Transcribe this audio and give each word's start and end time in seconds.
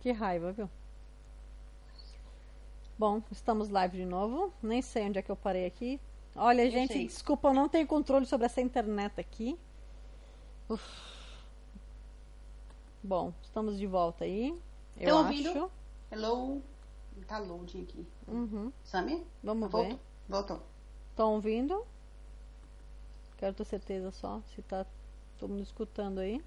Que 0.00 0.12
raiva, 0.12 0.52
viu? 0.52 0.68
Bom, 2.98 3.22
estamos 3.30 3.68
live 3.68 3.96
de 3.98 4.04
novo. 4.04 4.52
Nem 4.62 4.82
sei 4.82 5.04
onde 5.08 5.18
é 5.18 5.22
que 5.22 5.30
eu 5.30 5.36
parei 5.36 5.66
aqui. 5.66 6.00
Olha, 6.36 6.64
Eu 6.64 6.70
gente, 6.70 6.92
sei. 6.92 7.06
desculpa, 7.06 7.48
eu 7.48 7.54
não 7.54 7.68
tenho 7.68 7.86
controle 7.86 8.26
sobre 8.26 8.46
essa 8.46 8.60
internet 8.60 9.18
aqui. 9.20 9.58
Uf. 10.68 10.82
Bom, 13.02 13.32
estamos 13.42 13.78
de 13.78 13.86
volta 13.86 14.24
aí. 14.24 14.50
Eu 14.98 15.08
Tão 15.08 15.18
acho. 15.20 15.28
ouvindo? 15.28 15.70
Hello. 16.10 16.62
Tá 17.26 17.38
loading 17.38 17.82
aqui. 17.82 18.06
Uhum. 18.28 18.72
Sammy? 18.84 19.26
Vamos 19.42 19.70
Voltou? 19.70 19.90
ver. 19.90 20.00
Voltou. 20.28 20.62
Estão 21.10 21.34
ouvindo? 21.34 21.84
Quero 23.36 23.54
ter 23.54 23.64
certeza 23.64 24.10
só 24.10 24.40
se 24.54 24.62
tá 24.62 24.86
todo 25.38 25.50
mundo 25.50 25.62
escutando 25.62 26.18
aí. 26.18 26.42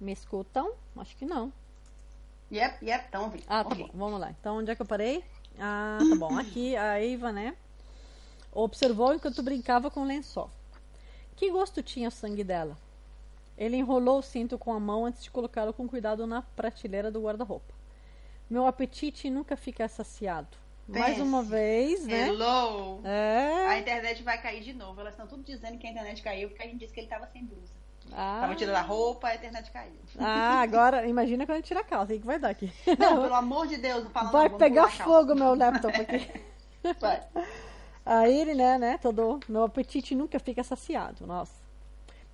Me 0.00 0.12
escutam? 0.12 0.72
Acho 0.96 1.16
que 1.16 1.26
não. 1.26 1.52
Yep, 2.50 2.84
yep, 2.84 3.04
estão 3.04 3.24
ouvindo. 3.24 3.44
Ah, 3.46 3.62
tá 3.62 3.74
bom. 3.74 3.90
Vamos 3.94 4.20
lá. 4.20 4.30
Então, 4.30 4.56
onde 4.56 4.70
é 4.70 4.74
que 4.74 4.82
eu 4.82 4.86
parei? 4.86 5.22
Ah, 5.58 5.98
tá 5.98 6.16
bom. 6.16 6.38
Aqui 6.38 6.74
a 6.74 6.98
Eva, 7.00 7.30
né? 7.30 7.54
Observou 8.52 9.14
enquanto 9.14 9.42
brincava 9.42 9.90
com 9.90 10.00
o 10.00 10.06
lençol. 10.06 10.50
Que 11.36 11.50
gosto 11.50 11.82
tinha 11.82 12.08
o 12.08 12.12
sangue 12.12 12.42
dela? 12.42 12.76
Ele 13.56 13.76
enrolou 13.76 14.18
o 14.18 14.22
cinto 14.22 14.58
com 14.58 14.72
a 14.72 14.80
mão 14.80 15.04
antes 15.04 15.22
de 15.22 15.30
colocá-lo 15.30 15.72
com 15.72 15.86
cuidado 15.86 16.26
na 16.26 16.42
prateleira 16.42 17.10
do 17.10 17.22
guarda-roupa. 17.22 17.72
Meu 18.48 18.66
apetite 18.66 19.30
nunca 19.30 19.56
fica 19.56 19.86
saciado. 19.86 20.48
Mais 20.88 21.14
Pense. 21.14 21.20
uma 21.20 21.42
vez, 21.42 22.04
né? 22.04 22.28
Hello. 22.28 23.00
É. 23.04 23.68
A 23.68 23.78
internet 23.78 24.22
vai 24.24 24.40
cair 24.42 24.62
de 24.62 24.72
novo. 24.72 25.00
Elas 25.00 25.12
estão 25.12 25.26
tudo 25.26 25.44
dizendo 25.44 25.78
que 25.78 25.86
a 25.86 25.90
internet 25.90 26.20
caiu 26.20 26.48
porque 26.48 26.62
a 26.62 26.66
gente 26.66 26.78
disse 26.80 26.92
que 26.92 27.00
ele 27.00 27.06
tava 27.06 27.26
sem 27.26 27.44
blusa. 27.44 27.79
Ah, 28.12 28.38
Tava 28.42 28.54
tirando 28.54 28.76
a 28.76 28.80
roupa, 28.82 29.28
a 29.28 29.34
internet 29.34 29.70
caiu. 29.70 29.92
ah, 30.18 30.60
agora 30.62 31.06
imagina 31.06 31.46
quando 31.46 31.62
tirar 31.62 31.80
a 31.80 31.84
calça. 31.84 32.12
O 32.14 32.18
que 32.20 32.26
vai 32.26 32.38
dar 32.38 32.50
aqui? 32.50 32.72
Não, 32.98 33.20
pelo 33.22 33.34
amor 33.34 33.66
de 33.66 33.76
Deus, 33.76 34.04
não 34.04 34.10
fala 34.10 34.30
Vai 34.30 34.48
não, 34.48 34.58
pegar 34.58 34.88
fogo 34.90 35.34
meu 35.34 35.54
laptop 35.54 36.00
aqui. 36.00 36.30
Vai. 36.98 37.22
Aí 38.04 38.40
ele, 38.40 38.54
né, 38.54 38.78
né, 38.78 38.98
todo, 38.98 39.40
meu 39.48 39.64
apetite 39.64 40.14
nunca 40.14 40.38
fica 40.38 40.64
saciado, 40.64 41.26
nossa. 41.26 41.60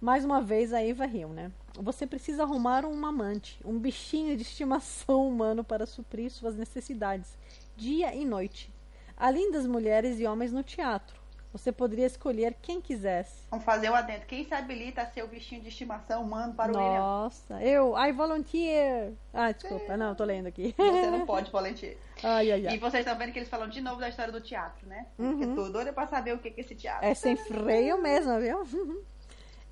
Mais 0.01 0.25
uma 0.25 0.41
vez 0.41 0.73
a 0.73 0.83
Eva 0.83 1.07
riu, 1.07 1.29
né? 1.29 1.51
Você 1.75 2.07
precisa 2.07 2.43
arrumar 2.43 2.85
um 2.85 3.05
amante, 3.05 3.59
um 3.65 3.79
bichinho 3.79 4.37
de 4.37 4.43
estimação 4.43 5.27
humano 5.27 5.65
para 5.65 5.87
suprir 5.87 6.31
suas 6.31 6.55
necessidades, 6.55 7.37
dia 7.77 8.15
e 8.15 8.25
noite. 8.25 8.73
Além 9.17 9.51
das 9.51 9.67
mulheres 9.67 10.21
e 10.21 10.27
homens 10.27 10.53
no 10.53 10.63
teatro. 10.63 11.26
Você 11.57 11.73
poderia 11.73 12.05
escolher 12.07 12.55
quem 12.61 12.81
quisesse. 12.83 13.47
Vamos 13.51 13.65
fazer 13.65 13.89
o 13.89 13.95
adentro. 13.95 14.27
Quem 14.27 14.45
se 14.45 14.53
habilita 14.53 15.01
a 15.03 15.07
ser 15.07 15.25
o 15.25 15.27
bichinho 15.29 15.63
de 15.63 15.69
estimação 15.69 16.23
humano 16.23 16.53
para 16.53 16.71
o 16.71 16.77
William? 16.77 16.99
Nossa, 17.01 17.63
eu, 17.63 17.97
I 17.97 18.13
volunteer. 18.13 19.13
Ah, 19.33 19.53
desculpa, 19.53 19.97
não, 19.97 20.15
tô 20.15 20.25
lendo 20.25 20.47
aqui. 20.49 20.75
Você 20.77 21.11
não 21.11 21.25
pode 21.27 21.51
volunteer. 21.51 21.97
Ai, 22.23 22.53
ai, 22.53 22.61
E 22.61 22.69
ai. 22.69 22.79
vocês 22.79 23.07
estão 23.07 23.17
vendo 23.19 23.33
que 23.33 23.39
eles 23.39 23.49
falam 23.49 23.69
de 23.69 23.81
novo 23.81 23.99
da 24.01 24.09
história 24.11 24.31
do 24.33 24.41
teatro, 24.41 24.87
né? 24.87 25.07
Porque 25.17 25.45
eu 25.45 25.55
tô 25.55 25.69
doida 25.71 25.93
pra 25.93 26.07
saber 26.07 26.35
o 26.35 26.39
que 26.39 26.49
é 26.49 26.55
esse 26.61 26.75
teatro. 26.75 27.07
É 27.07 27.15
sem 27.15 27.37
freio 27.37 28.01
mesmo, 28.03 28.39
viu? 28.39 28.63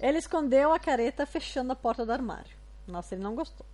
Ele 0.01 0.19
escondeu 0.19 0.73
a 0.73 0.79
careta 0.79 1.27
fechando 1.27 1.73
a 1.73 1.77
porta 1.77 2.05
do 2.07 2.13
armário. 2.13 2.51
Nossa, 2.87 3.15
ele 3.15 3.23
não 3.23 3.35
gostou. 3.35 3.65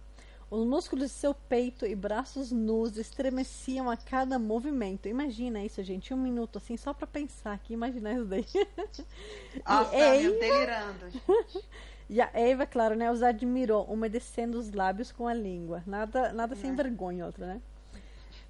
Os 0.51 0.67
músculos 0.67 1.05
de 1.05 1.11
seu 1.11 1.33
peito 1.33 1.87
e 1.87 1.95
braços 1.95 2.51
nus 2.51 2.97
estremeciam 2.97 3.89
a 3.89 3.97
cada 3.97 4.37
movimento. 4.37 5.07
Imagina 5.07 5.63
isso, 5.65 5.81
gente. 5.85 6.13
Um 6.13 6.17
minuto 6.17 6.59
assim, 6.59 6.77
só 6.77 6.93
pra 6.93 7.07
pensar 7.07 7.53
aqui. 7.53 7.73
Imagina 7.75 8.13
isso 8.13 8.25
daí. 8.25 8.45
Nossa, 9.65 9.95
e, 9.97 10.01
Eva, 10.27 10.39
delirando. 10.41 11.11
gente. 11.47 11.65
e 12.09 12.21
a 12.21 12.29
Eva, 12.35 12.67
claro, 12.67 12.97
né, 12.97 13.09
os 13.13 13.23
admirou, 13.23 13.85
umedecendo 13.85 14.59
os 14.59 14.73
lábios 14.73 15.13
com 15.13 15.29
a 15.29 15.35
língua. 15.35 15.85
Nada, 15.87 16.33
nada 16.33 16.57
sem 16.57 16.71
Né. 16.71 16.77
vergonha, 16.83 17.27
outra, 17.27 17.47
né? 17.47 17.61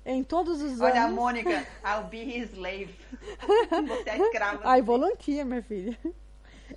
Em 0.02 0.24
todos 0.24 0.62
os 0.62 0.80
Olha 0.80 1.02
a 1.02 1.04
anos. 1.04 1.14
Mônica, 1.14 1.66
I'll 1.84 2.04
be 2.08 2.22
his 2.22 2.50
slave. 2.52 2.94
Você 3.88 4.08
é 4.08 4.12
a 4.12 4.16
escrava. 4.16 4.60
Ai, 4.64 4.80
volunteer, 4.80 5.44
minha 5.44 5.62
filha. 5.62 5.98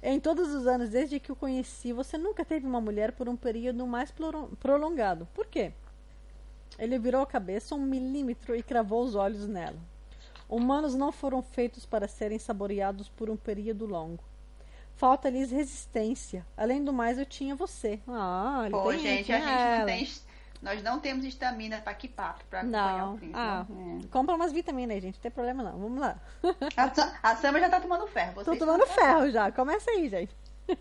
Em 0.02 0.20
todos 0.20 0.54
os 0.54 0.66
anos 0.68 0.90
desde 0.90 1.20
que 1.20 1.32
o 1.32 1.36
conheci, 1.36 1.94
você 1.94 2.18
nunca 2.18 2.44
teve 2.44 2.66
uma 2.66 2.82
mulher 2.82 3.12
por 3.12 3.30
um 3.30 3.36
período 3.36 3.86
mais 3.86 4.14
prolongado. 4.60 5.28
Por 5.34 5.46
quê? 5.46 5.72
Ele 6.78 6.98
virou 6.98 7.22
a 7.22 7.28
cabeça 7.28 7.76
um 7.76 7.82
milímetro 7.82 8.56
e 8.56 8.64
cravou 8.64 9.04
os 9.04 9.16
olhos 9.16 9.48
nela. 9.48 9.78
Humanos 10.50 10.96
não 10.96 11.12
foram 11.12 11.42
feitos 11.42 11.86
para 11.86 12.08
serem 12.08 12.40
saboreados 12.40 13.10
por 13.10 13.30
um 13.30 13.38
período 13.38 13.86
longo. 13.86 14.24
Falta-lhes 14.96 15.52
resistência. 15.52 16.46
Além 16.56 16.84
do 16.84 16.94
mais, 16.94 17.18
eu 17.18 17.26
tinha 17.26 17.56
você. 17.56 18.00
Ah, 18.08 18.64
ele 18.66 18.72
Pô, 18.72 18.94
gente, 18.94 19.32
a 19.32 19.40
gente 19.40 19.80
não 19.80 19.86
tem. 19.86 20.08
Nós 20.64 20.82
não 20.82 21.00
temos 21.00 21.26
estamina 21.26 21.80
pra 21.82 21.94
que 21.94 22.08
papo 22.08 22.44
pra 22.50 22.62
acompanhar 22.62 22.98
Não. 23.00 23.14
o 23.14 23.18
príncipe. 23.18 23.38
Ah, 23.40 23.66
né? 23.70 24.00
compra 24.10 24.34
umas 24.36 24.52
vitaminas 24.54 24.96
aí, 24.96 25.02
gente. 25.02 25.16
Não 25.16 25.22
tem 25.22 25.30
problema 25.32 25.62
não. 25.62 25.78
Vamos 25.78 26.00
lá. 26.00 26.16
É. 26.42 26.82
A, 27.22 27.32
a 27.32 27.36
Sama 27.36 27.60
já 27.60 27.70
tá 27.70 27.82
tomando 27.82 28.08
ferro. 28.08 28.34
Tô 28.36 28.44
Vocês 28.46 28.58
tomando 28.60 28.84
estão- 28.84 28.96
ferro 28.96 29.30
já. 29.30 29.52
Começa 29.52 29.92
aí, 29.92 30.08
gente. 30.08 30.34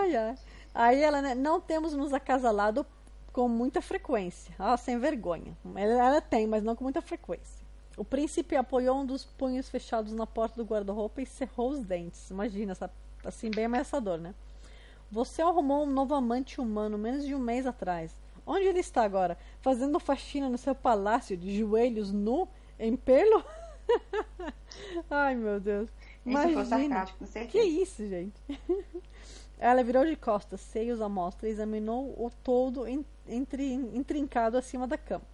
ai, 0.00 0.16
ai. 0.16 0.34
Aí 0.74 1.02
ela, 1.02 1.20
né, 1.22 1.34
não 1.34 1.60
temos 1.60 1.92
nos 1.94 2.12
acasalado 2.12 2.86
com 3.32 3.48
muita 3.48 3.80
frequência. 3.82 4.54
Ah, 4.58 4.76
sem 4.76 4.98
vergonha. 4.98 5.56
Ela, 5.74 6.06
ela 6.06 6.20
tem, 6.20 6.46
mas 6.46 6.62
não 6.62 6.76
com 6.76 6.84
muita 6.84 7.02
frequência. 7.02 7.64
O 7.96 8.04
príncipe 8.04 8.54
apoiou 8.56 9.00
um 9.00 9.06
dos 9.06 9.24
punhos 9.24 9.68
fechados 9.68 10.12
na 10.12 10.26
porta 10.26 10.56
do 10.62 10.64
guarda-roupa 10.68 11.20
e 11.22 11.26
cerrou 11.26 11.70
os 11.70 11.80
dentes. 11.80 12.30
Imagina, 12.30 12.72
essa- 12.72 12.90
assim, 13.24 13.50
bem 13.50 13.64
ameaçador, 13.64 14.18
né? 14.18 14.34
Você 15.10 15.40
arrumou 15.40 15.84
um 15.84 15.90
novo 15.90 16.14
amante 16.14 16.60
humano 16.60 16.98
menos 16.98 17.24
de 17.24 17.34
um 17.34 17.38
mês 17.38 17.66
atrás. 17.66 18.12
Onde 18.46 18.66
ele 18.66 18.78
está 18.78 19.02
agora? 19.02 19.36
Fazendo 19.60 19.98
faxina 19.98 20.48
no 20.48 20.56
seu 20.56 20.74
palácio 20.74 21.36
de 21.36 21.58
joelhos 21.58 22.12
nu, 22.12 22.48
em 22.78 22.96
pelo? 22.96 23.44
Ai, 25.10 25.34
meu 25.34 25.58
Deus. 25.58 25.88
Isso 26.24 26.42
foi 26.42 26.52
Imagina. 26.52 26.64
sarcástico, 26.64 27.26
com 27.26 27.46
Que 27.48 27.60
isso, 27.60 28.06
gente? 28.06 28.40
Ela 29.58 29.82
virou 29.82 30.04
de 30.04 30.16
costas, 30.16 30.60
seios 30.60 31.00
à 31.00 31.08
mostra, 31.08 31.48
e 31.48 31.52
examinou 31.52 32.10
o 32.10 32.30
todo 32.42 32.84
intrincado 33.26 34.58
acima 34.58 34.86
da 34.86 34.98
cama. 34.98 35.24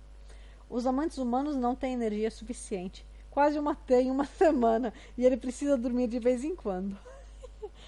Os 0.71 0.87
amantes 0.87 1.19
humanos 1.19 1.57
não 1.57 1.75
têm 1.75 1.93
energia 1.93 2.31
suficiente. 2.31 3.05
Quase 3.31 3.59
o 3.59 3.63
matei 3.63 4.03
em 4.03 4.11
uma 4.11 4.25
semana 4.39 4.93
e 5.19 5.27
ele 5.27 5.37
precisa 5.37 5.77
dormir 5.77 6.07
de 6.07 6.19
vez 6.19 6.45
em 6.45 6.55
quando. 6.55 6.97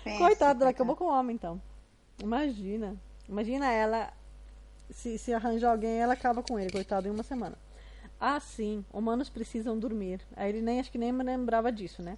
Pense, 0.02 0.18
Coitado, 0.18 0.62
ela 0.62 0.70
acabou 0.70 0.96
com 0.96 1.04
o 1.04 1.12
homem, 1.12 1.34
então. 1.34 1.60
Imagina. 2.22 2.96
Imagina 3.28 3.72
ela. 3.72 4.12
Se, 4.90 5.18
se 5.18 5.32
arranjar 5.32 5.70
alguém, 5.70 6.00
ela 6.00 6.14
acaba 6.14 6.42
com 6.42 6.58
ele, 6.58 6.70
coitado, 6.70 7.08
em 7.08 7.10
uma 7.10 7.22
semana. 7.22 7.56
Ah, 8.20 8.38
sim, 8.40 8.84
humanos 8.92 9.28
precisam 9.28 9.78
dormir. 9.78 10.20
Aí 10.36 10.48
ele 10.48 10.62
nem 10.62 10.80
acho 10.80 10.90
que 10.90 10.98
nem 10.98 11.12
lembrava 11.12 11.70
disso, 11.72 12.02
né? 12.02 12.16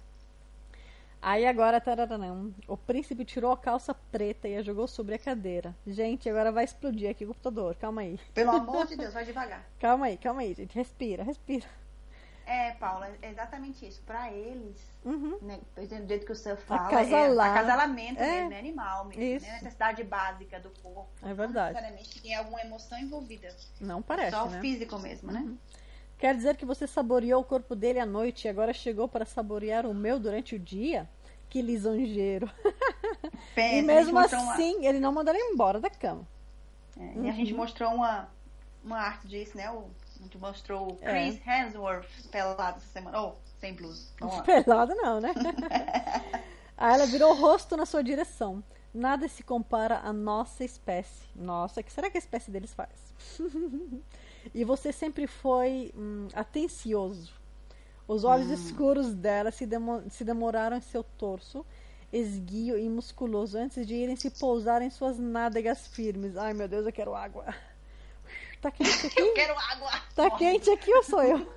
Aí 1.21 1.45
agora, 1.45 1.81
tararanã, 1.81 2.51
o 2.67 2.77
príncipe 2.77 3.25
tirou 3.25 3.51
a 3.51 3.57
calça 3.57 3.93
preta 3.93 4.47
e 4.47 4.55
a 4.55 4.61
jogou 4.61 4.87
sobre 4.87 5.15
a 5.15 5.19
cadeira. 5.19 5.75
Gente, 5.85 6.29
agora 6.29 6.51
vai 6.51 6.63
explodir 6.63 7.09
aqui 7.09 7.25
o 7.25 7.29
computador. 7.29 7.75
Calma 7.75 8.01
aí. 8.01 8.19
Pelo 8.33 8.51
amor 8.55 8.85
de 8.85 8.95
Deus, 8.95 9.13
vai 9.13 9.25
devagar. 9.25 9.65
Calma 9.79 10.05
aí, 10.05 10.17
calma 10.17 10.41
aí, 10.41 10.53
gente. 10.53 10.75
Respira, 10.75 11.23
respira. 11.23 11.65
É, 12.49 12.71
Paula, 12.75 13.09
é 13.21 13.29
exatamente 13.29 13.85
isso. 13.85 14.01
Pra 14.05 14.31
eles, 14.31 14.77
Uhum. 15.03 15.37
né, 15.41 15.59
do 15.75 16.07
jeito 16.07 16.25
que 16.25 16.31
o 16.31 16.35
senhor 16.35 16.57
fala, 16.57 16.87
Acasalar. 16.87 17.47
é 17.47 17.51
acasalamento 17.51 18.21
É. 18.23 18.39
mesmo, 18.39 18.53
é 18.53 18.59
animal 18.59 19.05
mesmo, 19.05 19.21
Isso. 19.21 19.45
né? 19.45 19.53
necessidade 19.55 20.01
básica 20.05 20.57
do 20.57 20.69
corpo. 20.81 21.09
É 21.21 21.33
verdade. 21.33 21.73
Não 21.73 21.81
necessariamente 21.81 22.21
tem 22.21 22.35
alguma 22.35 22.61
emoção 22.61 22.97
envolvida. 22.97 23.53
Não 23.81 24.01
parece, 24.01 24.31
Só 24.31 24.45
né? 24.45 24.57
o 24.57 24.61
físico 24.61 24.97
mesmo, 24.97 25.29
né? 25.29 25.45
Quer 26.17 26.33
dizer 26.35 26.55
que 26.55 26.65
você 26.65 26.87
saboreou 26.87 27.41
o 27.41 27.43
corpo 27.45 27.75
dele 27.75 27.99
à 27.99 28.05
noite 28.05 28.45
e 28.45 28.49
agora 28.49 28.73
chegou 28.73 29.09
para 29.09 29.25
saborear 29.25 29.85
o 29.85 29.93
meu 29.93 30.17
durante 30.17 30.55
o 30.55 30.59
dia? 30.59 31.07
Que 31.49 31.61
lisonjeiro. 31.61 32.49
Pensa, 33.53 33.75
e 33.75 33.81
mesmo 33.81 34.13
mostrou 34.13 34.41
uma- 34.41 34.53
assim, 34.53 34.85
ele 34.85 34.99
não 34.99 35.11
mandou 35.11 35.33
ele 35.33 35.43
embora 35.43 35.79
da 35.79 35.89
cama. 35.89 36.25
É, 36.97 37.13
E 37.19 37.29
a 37.29 37.33
gente 37.33 37.51
Uhum. 37.51 37.57
mostrou 37.59 37.93
uma, 37.93 38.29
uma 38.83 38.97
arte 38.99 39.27
disso, 39.27 39.55
né? 39.55 39.69
O, 39.69 39.85
gente 40.23 40.37
mostrou 40.37 40.93
o 40.93 40.97
É. 41.01 41.11
Chris 41.11 41.47
Hemsworth 41.47 42.07
pelado 42.31 42.77
essa 42.77 42.87
semana. 42.87 43.19
Oh, 43.21 43.35
sem 43.59 43.73
blusa. 43.73 44.07
Lá. 44.21 44.41
Pelado 44.43 44.95
não, 44.95 45.19
né? 45.19 45.33
Aí 46.77 46.93
ela 46.93 47.05
virou 47.07 47.31
o 47.31 47.35
rosto 47.35 47.75
na 47.75 47.85
sua 47.85 48.03
direção. 48.03 48.63
Nada 48.93 49.27
se 49.27 49.43
compara 49.43 49.99
à 49.99 50.11
nossa 50.13 50.63
espécie. 50.63 51.27
Nossa, 51.35 51.83
que 51.83 51.91
será 51.91 52.09
que 52.09 52.17
a 52.17 52.19
espécie 52.19 52.49
deles 52.51 52.73
faz? 52.73 53.13
e 54.53 54.63
você 54.63 54.91
sempre 54.91 55.27
foi 55.27 55.91
hum, 55.95 56.27
atencioso. 56.33 57.33
Os 58.07 58.23
olhos 58.23 58.49
escuros 58.49 59.13
dela 59.13 59.51
se, 59.51 59.65
demo- 59.65 60.03
se 60.09 60.23
demoraram 60.23 60.77
em 60.77 60.81
seu 60.81 61.03
torso, 61.03 61.65
esguio 62.11 62.77
e 62.79 62.87
musculoso, 62.89 63.57
antes 63.57 63.85
de 63.85 63.95
irem 63.95 64.15
se 64.15 64.31
pousar 64.31 64.81
em 64.81 64.89
suas 64.89 65.19
nádegas 65.19 65.87
firmes. 65.87 66.37
Ai, 66.37 66.53
meu 66.53 66.67
Deus, 66.67 66.85
eu 66.85 66.93
quero 66.93 67.13
água. 67.13 67.53
Tá 68.61 68.71
quente 68.71 69.07
aqui? 69.07 69.19
Eu 69.21 69.33
quero 69.33 69.53
água! 69.57 69.91
Tá 70.15 70.31
quente 70.31 70.69
aqui 70.69 70.93
ou 70.93 71.03
sou 71.03 71.21
eu? 71.23 71.47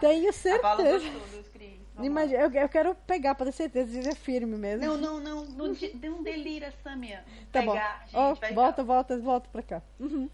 Tenho 0.00 0.28
A 0.30 0.58
Paula 0.60 0.76
certeza. 0.84 1.08
gostou 1.10 1.38
dos 1.40 1.48
Cris. 1.48 1.76
Vamos 1.94 2.06
Imagina, 2.10 2.38
eu, 2.42 2.52
eu 2.52 2.68
quero 2.68 2.94
pegar 3.06 3.34
pra 3.34 3.46
ter 3.46 3.52
certeza 3.52 4.00
de 4.02 4.06
é 4.08 4.14
firme 4.14 4.56
mesmo. 4.56 4.84
Não, 4.84 4.98
não, 4.98 5.18
não, 5.20 5.44
não, 5.46 5.72
de- 5.72 5.94
não 5.96 6.22
delira, 6.22 6.72
Samia. 6.84 7.24
Tá 7.50 7.62
bom. 7.62 7.72
Pegar, 7.72 8.02
gente, 8.04 8.16
Ó, 8.16 8.34
vai 8.34 8.52
volta, 8.52 8.84
volta, 8.84 9.18
volta 9.18 9.48
pra 9.50 9.62
cá. 9.62 9.82
Uhum. 9.98 10.28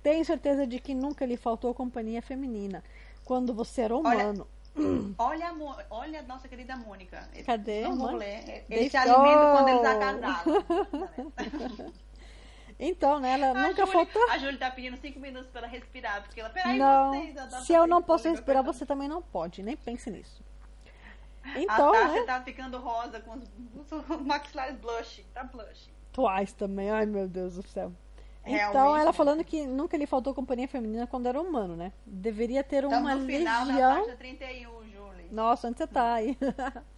Tenho 0.00 0.24
certeza 0.24 0.64
de 0.64 0.78
que 0.78 0.94
nunca 0.94 1.26
lhe 1.26 1.36
faltou 1.36 1.74
companhia 1.74 2.22
feminina 2.22 2.84
quando 3.24 3.52
você 3.52 3.80
era 3.82 3.96
humano. 3.96 4.46
Olha 5.18 5.48
a, 5.48 5.52
Mo- 5.52 5.74
olha 5.90 6.20
a 6.20 6.22
nossa 6.22 6.46
querida 6.46 6.76
Mônica. 6.76 7.28
Cadê, 7.44 7.82
vou 7.82 7.96
Mônica? 7.96 8.16
ler. 8.18 8.64
Eles 8.70 8.92
se 8.92 8.96
Deitou. 8.96 9.00
alimentam 9.00 9.56
quando 9.56 9.68
eles 9.70 9.84
acasalam. 9.84 10.64
Então, 12.80 13.18
né, 13.18 13.32
ela 13.32 13.48
A 13.48 13.54
nunca 13.54 13.84
Júlia- 13.86 13.92
faltou. 13.92 14.30
A 14.30 14.38
Júlia 14.38 14.58
tá 14.58 14.70
pedindo 14.70 14.96
cinco 14.98 15.18
minutos 15.18 15.48
pra 15.50 15.62
ela 15.62 15.68
respirar, 15.68 16.22
porque 16.22 16.40
ela. 16.40 16.50
Peraí, 16.50 16.78
Não, 16.78 17.10
vocês, 17.12 17.64
se 17.66 17.72
eu 17.72 17.86
não 17.86 18.00
posso 18.02 18.28
respirar, 18.28 18.62
você 18.62 18.86
também 18.86 19.08
não 19.08 19.20
pode. 19.20 19.62
Nem 19.62 19.76
pense 19.76 20.08
nisso. 20.10 20.42
A 21.44 21.58
Então, 21.60 21.92
Tássia 21.92 22.20
né? 22.20 22.26
tá 22.26 22.40
ficando 22.42 22.78
rosa 22.78 23.20
com 23.20 23.32
os, 23.34 23.92
os 24.10 24.20
maxilares 24.24 24.76
blush. 24.76 25.24
Tá 25.34 25.42
blush. 25.44 25.90
Twice 26.12 26.54
também, 26.54 26.90
ai 26.90 27.06
meu 27.06 27.26
Deus 27.26 27.56
do 27.56 27.62
céu. 27.66 27.92
Então, 28.44 28.72
Realmente, 28.72 29.00
ela 29.00 29.04
né? 29.06 29.12
falando 29.12 29.44
que 29.44 29.66
nunca 29.66 29.96
lhe 29.96 30.06
faltou 30.06 30.32
companhia 30.34 30.68
feminina 30.68 31.06
quando 31.06 31.26
era 31.26 31.40
humano, 31.40 31.74
né? 31.76 31.92
Deveria 32.06 32.62
ter 32.64 32.84
uma 32.86 32.96
Estamos 32.96 33.20
no 33.22 33.26
final 33.26 33.64
legião. 33.66 33.94
página 33.96 34.16
31, 34.16 34.70
Júlia. 34.84 35.26
Nossa, 35.30 35.68
onde 35.68 35.78
você 35.78 35.86
tá 35.86 36.14
aí? 36.14 36.36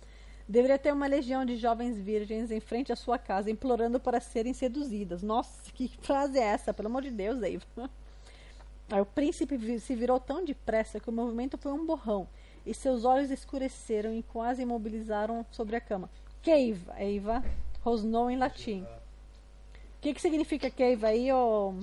Deveria 0.51 0.81
ter 0.81 0.93
uma 0.93 1.07
legião 1.07 1.45
de 1.45 1.57
jovens 1.57 1.97
virgens 1.97 2.51
em 2.51 2.59
frente 2.59 2.93
à 2.93 2.97
sua 2.97 3.17
casa, 3.17 3.49
implorando 3.49 4.01
para 4.01 4.19
serem 4.19 4.53
seduzidas. 4.53 5.23
Nossa, 5.23 5.71
que 5.73 5.87
frase 6.03 6.41
é 6.41 6.43
essa? 6.43 6.75
Pelo 6.75 6.89
amor 6.89 7.03
de 7.03 7.11
Deus, 7.13 7.41
Eva. 7.41 7.65
Aí 8.91 9.01
o 9.01 9.07
príncipe 9.07 9.79
se 9.79 9.95
virou 9.95 10.19
tão 10.19 10.45
depressa 10.45 10.99
que 10.99 11.09
o 11.09 11.13
movimento 11.13 11.57
foi 11.57 11.71
um 11.71 11.87
borrão, 11.87 12.27
e 12.67 12.75
seus 12.75 13.05
olhos 13.05 13.31
escureceram 13.31 14.13
e 14.13 14.25
quase 14.25 14.63
imobilizaram 14.63 15.47
sobre 15.53 15.77
a 15.77 15.81
cama. 15.81 16.11
Cave, 16.43 16.83
Eva, 16.97 17.45
rosnou 17.85 18.29
em 18.29 18.37
latim. 18.37 18.83
O 18.83 20.01
que, 20.01 20.13
que 20.13 20.21
significa 20.21 20.69
cave 20.69 21.07
aí, 21.07 21.33
ô... 21.33 21.75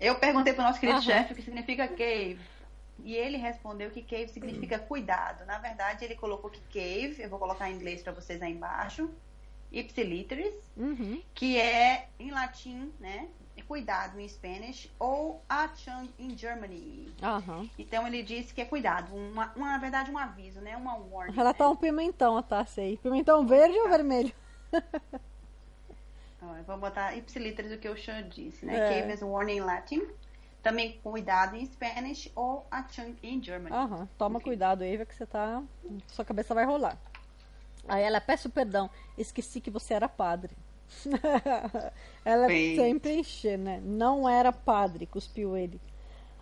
Eu 0.00 0.16
perguntei 0.16 0.52
pro 0.52 0.64
nosso 0.64 0.80
querido 0.80 0.98
Aham. 0.98 1.06
chefe 1.06 1.32
o 1.32 1.36
que 1.36 1.42
significa 1.42 1.86
cave. 1.86 2.40
E 3.02 3.14
ele 3.14 3.36
respondeu 3.36 3.90
que 3.90 4.02
cave 4.02 4.28
significa 4.28 4.78
cuidado. 4.78 5.44
Na 5.46 5.58
verdade, 5.58 6.04
ele 6.04 6.14
colocou 6.14 6.50
que 6.50 6.60
cave, 6.72 7.22
eu 7.22 7.28
vou 7.28 7.38
colocar 7.38 7.70
em 7.70 7.74
inglês 7.74 8.02
para 8.02 8.12
vocês 8.12 8.40
aí 8.40 8.52
embaixo, 8.52 9.10
ipsiliteris, 9.72 10.54
Uhum. 10.76 11.20
que 11.34 11.58
é 11.58 12.08
em 12.18 12.30
latim, 12.30 12.92
né? 13.00 13.28
Cuidado 13.66 14.20
em 14.20 14.28
Spanish, 14.28 14.90
ou 14.98 15.42
Achtung 15.48 16.08
em 16.18 16.36
Germany. 16.36 17.08
Aham. 17.22 17.68
Então 17.78 18.06
ele 18.06 18.22
disse 18.22 18.52
que 18.52 18.60
é 18.60 18.64
cuidado, 18.64 19.14
uma, 19.14 19.52
uma- 19.56 19.70
na 19.72 19.78
verdade 19.78 20.10
um 20.10 20.18
aviso, 20.18 20.60
né? 20.60 20.76
Uma 20.76 20.96
warning. 20.96 21.38
Ela 21.38 21.50
né? 21.50 21.54
tá 21.54 21.68
um 21.70 21.76
pimentão, 21.76 22.36
a 22.36 22.42
Tássia 22.42 22.82
aí. 22.84 22.98
Pimentão 22.98 23.46
verde 23.46 23.78
ou 23.78 23.88
vermelho? 23.88 24.32
Ó, 26.42 26.56
eu 26.56 26.64
vou 26.64 26.76
botar 26.76 27.16
ipsiliteris 27.16 27.72
o 27.72 27.78
que 27.78 27.88
o 27.88 27.96
Sean 27.96 28.28
disse, 28.28 28.66
né? 28.66 28.76
É. 28.76 29.00
Cave 29.00 29.14
is 29.14 29.22
a 29.22 29.26
warning 29.26 29.56
em 29.56 29.60
latim. 29.60 30.02
Também 30.64 30.98
cuidado 31.02 31.56
em 31.56 31.66
Spanish 31.66 32.32
ou 32.34 32.66
Achtung 32.70 33.14
em 33.22 33.40
Germany. 33.40 33.76
Aham, 33.76 34.08
toma 34.16 34.38
Enfim. 34.38 34.44
cuidado, 34.44 34.82
Eva, 34.82 35.04
que 35.04 35.14
você 35.14 35.26
tá. 35.26 35.62
Sua 36.08 36.24
cabeça 36.24 36.54
vai 36.54 36.64
rolar. 36.64 36.96
Aí 37.86 38.02
ela, 38.02 38.18
peço 38.18 38.48
perdão, 38.48 38.88
esqueci 39.18 39.60
que 39.60 39.70
você 39.70 39.92
era 39.92 40.08
padre. 40.08 40.56
ela 42.24 42.48
sempre 42.48 43.18
enche, 43.18 43.58
né? 43.58 43.78
Não 43.84 44.26
era 44.26 44.50
padre, 44.50 45.04
cuspiu 45.04 45.54
ele. 45.54 45.78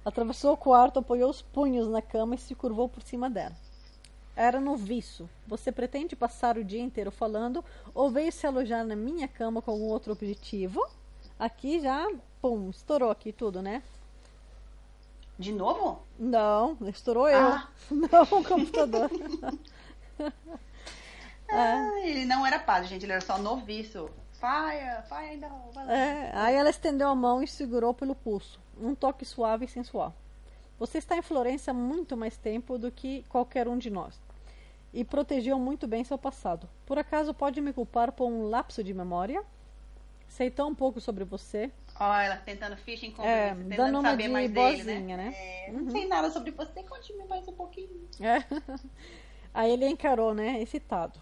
Atravessou 0.05 0.53
o 0.53 0.57
quarto, 0.57 1.01
apoiou 1.01 1.29
os 1.29 1.43
punhos 1.43 1.89
na 1.89 2.01
cama 2.01 2.37
e 2.37 2.39
se 2.39 2.55
curvou 2.55 2.89
por 2.89 3.03
cima 3.03 3.29
dela. 3.29 3.57
Era 4.37 4.61
noviço. 4.61 5.29
Você 5.49 5.73
pretende 5.73 6.15
passar 6.15 6.57
o 6.57 6.65
dia 6.65 6.81
inteiro 6.81 7.11
falando 7.11 7.65
ou 7.93 8.09
veio 8.09 8.31
se 8.31 8.47
alojar 8.47 8.87
na 8.87 8.95
minha 8.95 9.27
cama 9.27 9.61
com 9.61 9.73
algum 9.73 9.87
outro 9.87 10.13
objetivo? 10.13 10.81
Aqui 11.37 11.81
já, 11.81 12.09
pum, 12.41 12.71
estourou 12.71 13.11
aqui 13.11 13.33
tudo, 13.33 13.61
né? 13.61 13.83
De 15.43 15.50
novo? 15.50 16.00
Não, 16.17 16.79
estourou 16.87 17.29
eu. 17.29 17.37
Ah. 17.37 17.69
Não 17.91 18.23
o 18.23 18.44
computador. 18.44 19.11
Ah, 21.55 22.00
ele 22.03 22.25
não 22.25 22.47
era 22.47 22.59
padre, 22.59 22.89
gente, 22.89 23.05
ele 23.05 23.12
era 23.12 23.21
só 23.21 23.37
noviço. 23.37 24.09
Fire, 24.33 25.03
fire 25.06 25.37
não. 25.37 25.71
É, 25.87 26.31
aí 26.33 26.55
ela 26.55 26.71
estendeu 26.71 27.09
a 27.09 27.15
mão 27.15 27.43
e 27.43 27.47
segurou 27.47 27.93
pelo 27.93 28.15
pulso. 28.15 28.59
Um 28.81 28.94
toque 28.94 29.27
suave 29.27 29.67
e 29.67 29.69
sensual. 29.69 30.15
Você 30.79 30.97
está 30.97 31.15
em 31.15 31.21
Florença 31.21 31.73
há 31.73 31.75
muito 31.75 32.17
mais 32.17 32.39
tempo 32.39 32.79
do 32.79 32.91
que 32.91 33.23
qualquer 33.29 33.69
um 33.69 33.77
de 33.77 33.91
nós. 33.91 34.19
E 34.94 35.05
protegeu 35.05 35.59
muito 35.59 35.87
bem 35.87 36.05
seu 36.05 36.17
passado. 36.17 36.67
Por 36.87 36.99
acaso 36.99 37.35
pode 37.35 37.61
me 37.61 37.75
culpar 37.75 38.12
por 38.12 38.25
um 38.25 38.49
lapso 38.49 38.83
de 38.83 38.94
memória? 38.94 39.44
Sei 40.27 40.50
tão 40.50 40.75
pouco 40.75 41.03
sobre 41.03 41.25
você. 41.25 41.71
Ó, 42.05 42.15
ela 42.17 42.37
tentando 42.37 42.77
fishing 42.77 43.13
com 43.13 43.23
É, 43.23 43.51
tentando 43.55 43.77
dando 43.77 44.01
uma 44.01 44.11
saber 44.11 44.25
de 44.25 44.29
mais 44.31 44.51
dele, 44.51 44.77
boazinha, 44.83 45.17
né? 45.17 45.31
né? 45.31 45.67
É, 45.69 45.73
não 45.73 45.89
sei 45.89 46.09
nada 46.09 46.31
sobre 46.33 46.51
você, 46.51 46.83
conte-me 46.83 47.25
mais 47.27 47.47
um 47.47 47.53
pouquinho. 47.53 48.09
É. 48.21 48.43
Aí 49.55 49.71
ele 49.71 49.87
encarou, 49.87 50.35
né, 50.35 50.61
excitado. 50.61 51.21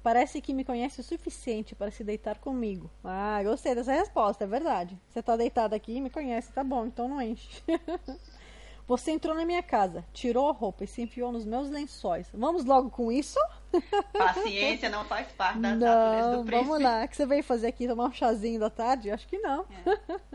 Parece 0.00 0.40
que 0.40 0.54
me 0.54 0.64
conhece 0.64 1.00
o 1.00 1.02
suficiente 1.02 1.74
para 1.74 1.90
se 1.90 2.04
deitar 2.04 2.38
comigo. 2.38 2.88
Ah, 3.02 3.42
gostei 3.42 3.74
dessa 3.74 3.92
resposta, 3.92 4.44
é 4.44 4.46
verdade. 4.46 4.96
Você 5.08 5.20
tá 5.22 5.36
deitado 5.36 5.74
aqui 5.74 5.96
e 5.96 6.00
me 6.00 6.10
conhece, 6.10 6.52
tá 6.52 6.62
bom, 6.62 6.86
então 6.86 7.08
não 7.08 7.20
enche. 7.20 7.64
Você 8.86 9.12
entrou 9.12 9.34
na 9.34 9.46
minha 9.46 9.62
casa, 9.62 10.04
tirou 10.12 10.50
a 10.50 10.52
roupa 10.52 10.84
e 10.84 10.86
se 10.86 11.00
enfiou 11.00 11.32
nos 11.32 11.46
meus 11.46 11.70
lençóis. 11.70 12.28
Vamos 12.34 12.66
logo 12.66 12.90
com 12.90 13.10
isso? 13.10 13.38
Paciência 14.12 14.88
não 14.88 15.04
faz 15.04 15.26
parte 15.32 15.58
da 15.58 15.74
natureza 15.74 16.30
Não, 16.30 16.38
do 16.38 16.44
príncipe. 16.46 16.68
vamos 16.68 16.82
lá. 16.82 17.04
O 17.04 17.08
que 17.08 17.16
você 17.16 17.26
veio 17.26 17.42
fazer 17.44 17.66
aqui? 17.68 17.86
Tomar 17.88 18.06
um 18.06 18.12
chazinho 18.12 18.60
da 18.60 18.70
tarde? 18.70 19.10
Acho 19.10 19.26
que 19.26 19.38
não. 19.38 19.64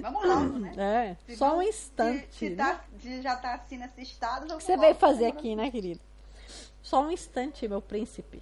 Vamos 0.00 0.24
logo, 0.24 0.58
né? 0.60 0.72
É, 0.76 1.16
Se 1.26 1.36
só 1.36 1.56
um 1.56 1.62
instante. 1.62 2.28
Se, 2.30 2.38
se, 2.38 2.50
né? 2.50 2.56
tá- 2.56 2.84
se 3.00 3.20
já 3.20 3.34
tá 3.34 3.54
assim 3.54 3.76
nesse 3.78 4.00
estado, 4.02 4.44
O 4.54 4.58
que 4.58 4.62
você 4.62 4.76
veio 4.76 4.94
fazer 4.94 5.26
aqui, 5.26 5.56
né, 5.56 5.70
querido? 5.72 5.98
Só 6.80 7.02
um 7.02 7.10
instante, 7.10 7.66
meu 7.66 7.82
príncipe. 7.82 8.40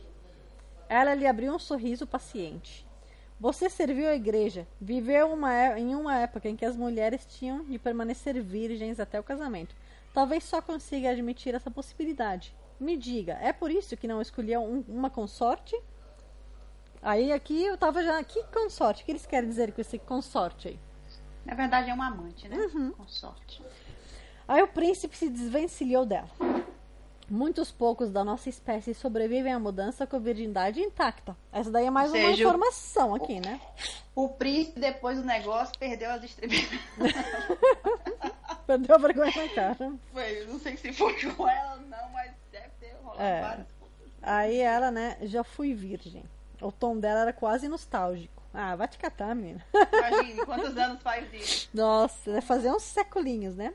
Ela 0.88 1.14
lhe 1.14 1.26
abriu 1.26 1.54
um 1.54 1.58
sorriso 1.58 2.06
paciente. 2.06 2.86
Você 3.40 3.68
serviu 3.70 4.06
a 4.08 4.14
igreja, 4.14 4.66
viveu 4.80 5.32
uma 5.32 5.52
é- 5.54 5.78
em 5.78 5.94
uma 5.94 6.16
época 6.18 6.46
em 6.48 6.56
que 6.56 6.64
as 6.64 6.76
mulheres 6.76 7.24
tinham 7.26 7.64
de 7.64 7.78
permanecer 7.78 8.40
virgens 8.42 9.00
até 9.00 9.18
o 9.18 9.24
casamento. 9.24 9.74
Talvez 10.12 10.44
só 10.44 10.60
consiga 10.60 11.10
admitir 11.10 11.54
essa 11.54 11.70
possibilidade. 11.70 12.54
Me 12.78 12.96
diga, 12.96 13.34
é 13.40 13.52
por 13.52 13.70
isso 13.70 13.96
que 13.96 14.06
não 14.06 14.20
escolheu 14.20 14.60
um- 14.60 14.84
uma 14.88 15.08
consorte? 15.10 15.74
Aí 17.02 17.32
aqui 17.32 17.64
eu 17.64 17.76
tava 17.76 18.02
já. 18.02 18.22
Que 18.24 18.42
consorte? 18.44 19.02
O 19.02 19.06
que 19.06 19.12
eles 19.12 19.26
querem 19.26 19.48
dizer 19.48 19.72
com 19.72 19.80
esse 19.80 19.98
consorte 19.98 20.68
aí? 20.68 20.78
Na 21.44 21.54
verdade 21.54 21.90
é 21.90 21.94
um 21.94 22.02
amante, 22.02 22.48
né? 22.48 22.56
Uhum. 22.56 22.90
Com 22.92 23.06
sorte. 23.06 23.62
Aí 24.48 24.62
o 24.62 24.68
príncipe 24.68 25.16
se 25.16 25.28
desvencilhou 25.28 26.04
dela. 26.04 26.28
Muitos 27.28 27.72
poucos 27.72 28.10
da 28.10 28.22
nossa 28.24 28.48
espécie 28.48 28.94
sobrevivem 28.94 29.52
à 29.52 29.58
mudança 29.58 30.06
com 30.06 30.14
a 30.16 30.18
virgindade 30.18 30.80
intacta. 30.80 31.36
Essa 31.52 31.70
daí 31.70 31.86
é 31.86 31.90
mais 31.90 32.12
Ou 32.12 32.16
uma 32.18 32.28
seja, 32.28 32.44
o- 32.44 32.48
informação 32.48 33.14
aqui, 33.14 33.40
né? 33.40 33.60
O 34.14 34.28
príncipe, 34.28 34.78
depois 34.80 35.18
do 35.18 35.24
negócio, 35.24 35.76
perdeu 35.78 36.10
as 36.10 36.20
distribuições. 36.20 36.80
Perdeu 38.66 38.96
a 38.96 38.98
vergonha 38.98 39.32
na 39.36 39.48
cara. 39.54 39.92
Foi, 40.12 40.44
não 40.46 40.58
sei 40.58 40.76
se 40.76 40.92
foi 40.92 41.14
com 41.34 41.48
ela 41.48 41.74
ou 41.74 41.80
não, 41.82 42.08
mas 42.12 42.25
É. 43.18 43.58
Aí 44.22 44.58
ela, 44.58 44.90
né, 44.90 45.16
já 45.22 45.44
fui 45.44 45.72
virgem. 45.74 46.24
O 46.60 46.72
tom 46.72 46.98
dela 46.98 47.20
era 47.20 47.32
quase 47.32 47.68
nostálgico. 47.68 48.42
Ah, 48.52 48.74
vai 48.74 48.88
te 48.88 48.96
catar, 48.98 49.34
menina. 49.34 49.64
Imagine 49.92 50.44
quantos 50.46 50.74
anos 50.78 51.02
faz 51.02 51.32
isso. 51.34 51.68
Nossa, 51.74 52.30
deve 52.32 52.40
fazer 52.46 52.70
uns 52.70 52.82
seculinhos, 52.82 53.54
né? 53.54 53.74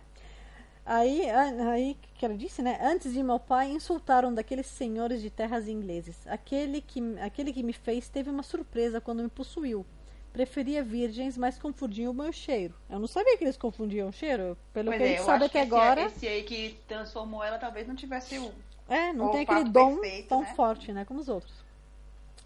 Aí, 0.84 1.30
a- 1.30 1.72
aí 1.74 1.96
que 2.16 2.26
ela 2.26 2.36
disse, 2.36 2.62
né? 2.64 2.80
Antes 2.82 3.14
de 3.14 3.22
meu 3.22 3.40
pai, 3.40 3.70
insultaram 3.72 4.34
daqueles 4.34 4.66
senhores 4.66 5.22
de 5.22 5.30
terras 5.30 5.68
ingleses. 5.68 6.18
Aquele 6.28 6.82
que, 6.82 7.00
aquele 7.22 7.54
que 7.54 7.62
me 7.62 7.74
fez 7.74 8.10
teve 8.10 8.30
uma 8.32 8.42
surpresa 8.44 9.00
quando 9.00 9.22
me 9.22 9.30
possuiu. 9.30 9.86
Preferia 10.34 10.82
virgens, 10.84 11.38
mas 11.38 11.60
confundiam 11.60 12.12
o 12.12 12.16
meu 12.16 12.32
cheiro. 12.32 12.74
Eu 12.90 12.98
não 13.00 13.08
sabia 13.08 13.38
que 13.38 13.44
eles 13.44 13.58
confundiam 13.58 14.10
o 14.10 14.14
cheiro. 14.14 14.58
Pelo 14.74 14.88
Pois 14.88 14.98
que 14.98 15.04
a 15.04 15.06
é, 15.06 15.10
gente 15.10 15.20
eu 15.20 15.26
sabe 15.26 15.46
até 15.46 15.62
agora. 15.62 16.02
esse 16.04 16.28
aí 16.28 16.44
que 16.44 16.80
transformou 16.88 17.44
ela 17.44 17.60
talvez 17.60 17.88
não 17.88 17.96
tivesse 17.96 18.40
o. 18.40 18.52
É, 18.92 19.14
não 19.14 19.28
o 19.28 19.32
tem 19.32 19.42
aquele 19.42 19.64
dom 19.66 19.98
perfeito, 19.98 20.28
tão 20.30 20.42
né? 20.42 20.54
forte, 20.56 20.92
né, 20.92 21.06
como 21.06 21.20
os 21.20 21.30
outros. 21.30 21.54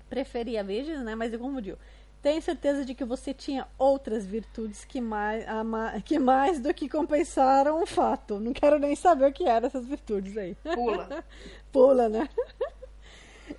Preferia 0.09 0.63
virgens, 0.63 1.01
né, 1.03 1.15
mas 1.15 1.35
confundiu. 1.35 1.77
Tenho 2.21 2.41
certeza 2.41 2.83
de 2.85 2.95
que 2.95 3.05
você 3.05 3.33
tinha 3.33 3.67
outras 3.77 4.25
virtudes 4.25 4.83
que 4.85 4.99
mais, 4.99 5.45
que 6.05 6.17
mais 6.17 6.59
do 6.59 6.73
que 6.73 6.89
compensaram 6.89 7.81
o 7.83 7.85
fato. 7.85 8.39
Não 8.39 8.51
quero 8.53 8.79
nem 8.79 8.95
saber 8.95 9.29
o 9.29 9.33
que 9.33 9.45
eram 9.47 9.67
essas 9.67 9.85
virtudes 9.85 10.35
aí. 10.37 10.55
Pula. 10.73 11.23
Pula, 11.71 12.09
né? 12.09 12.29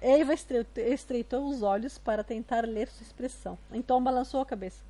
Eva 0.01 0.35
estre- 0.35 0.67
estreitou 0.77 1.49
os 1.49 1.63
olhos 1.63 1.97
para 1.99 2.25
tentar 2.25 2.65
ler 2.67 2.89
sua 2.89 3.05
expressão. 3.05 3.59
Então 3.73 4.03
balançou 4.03 4.41
a 4.41 4.47
cabeça. 4.47 4.85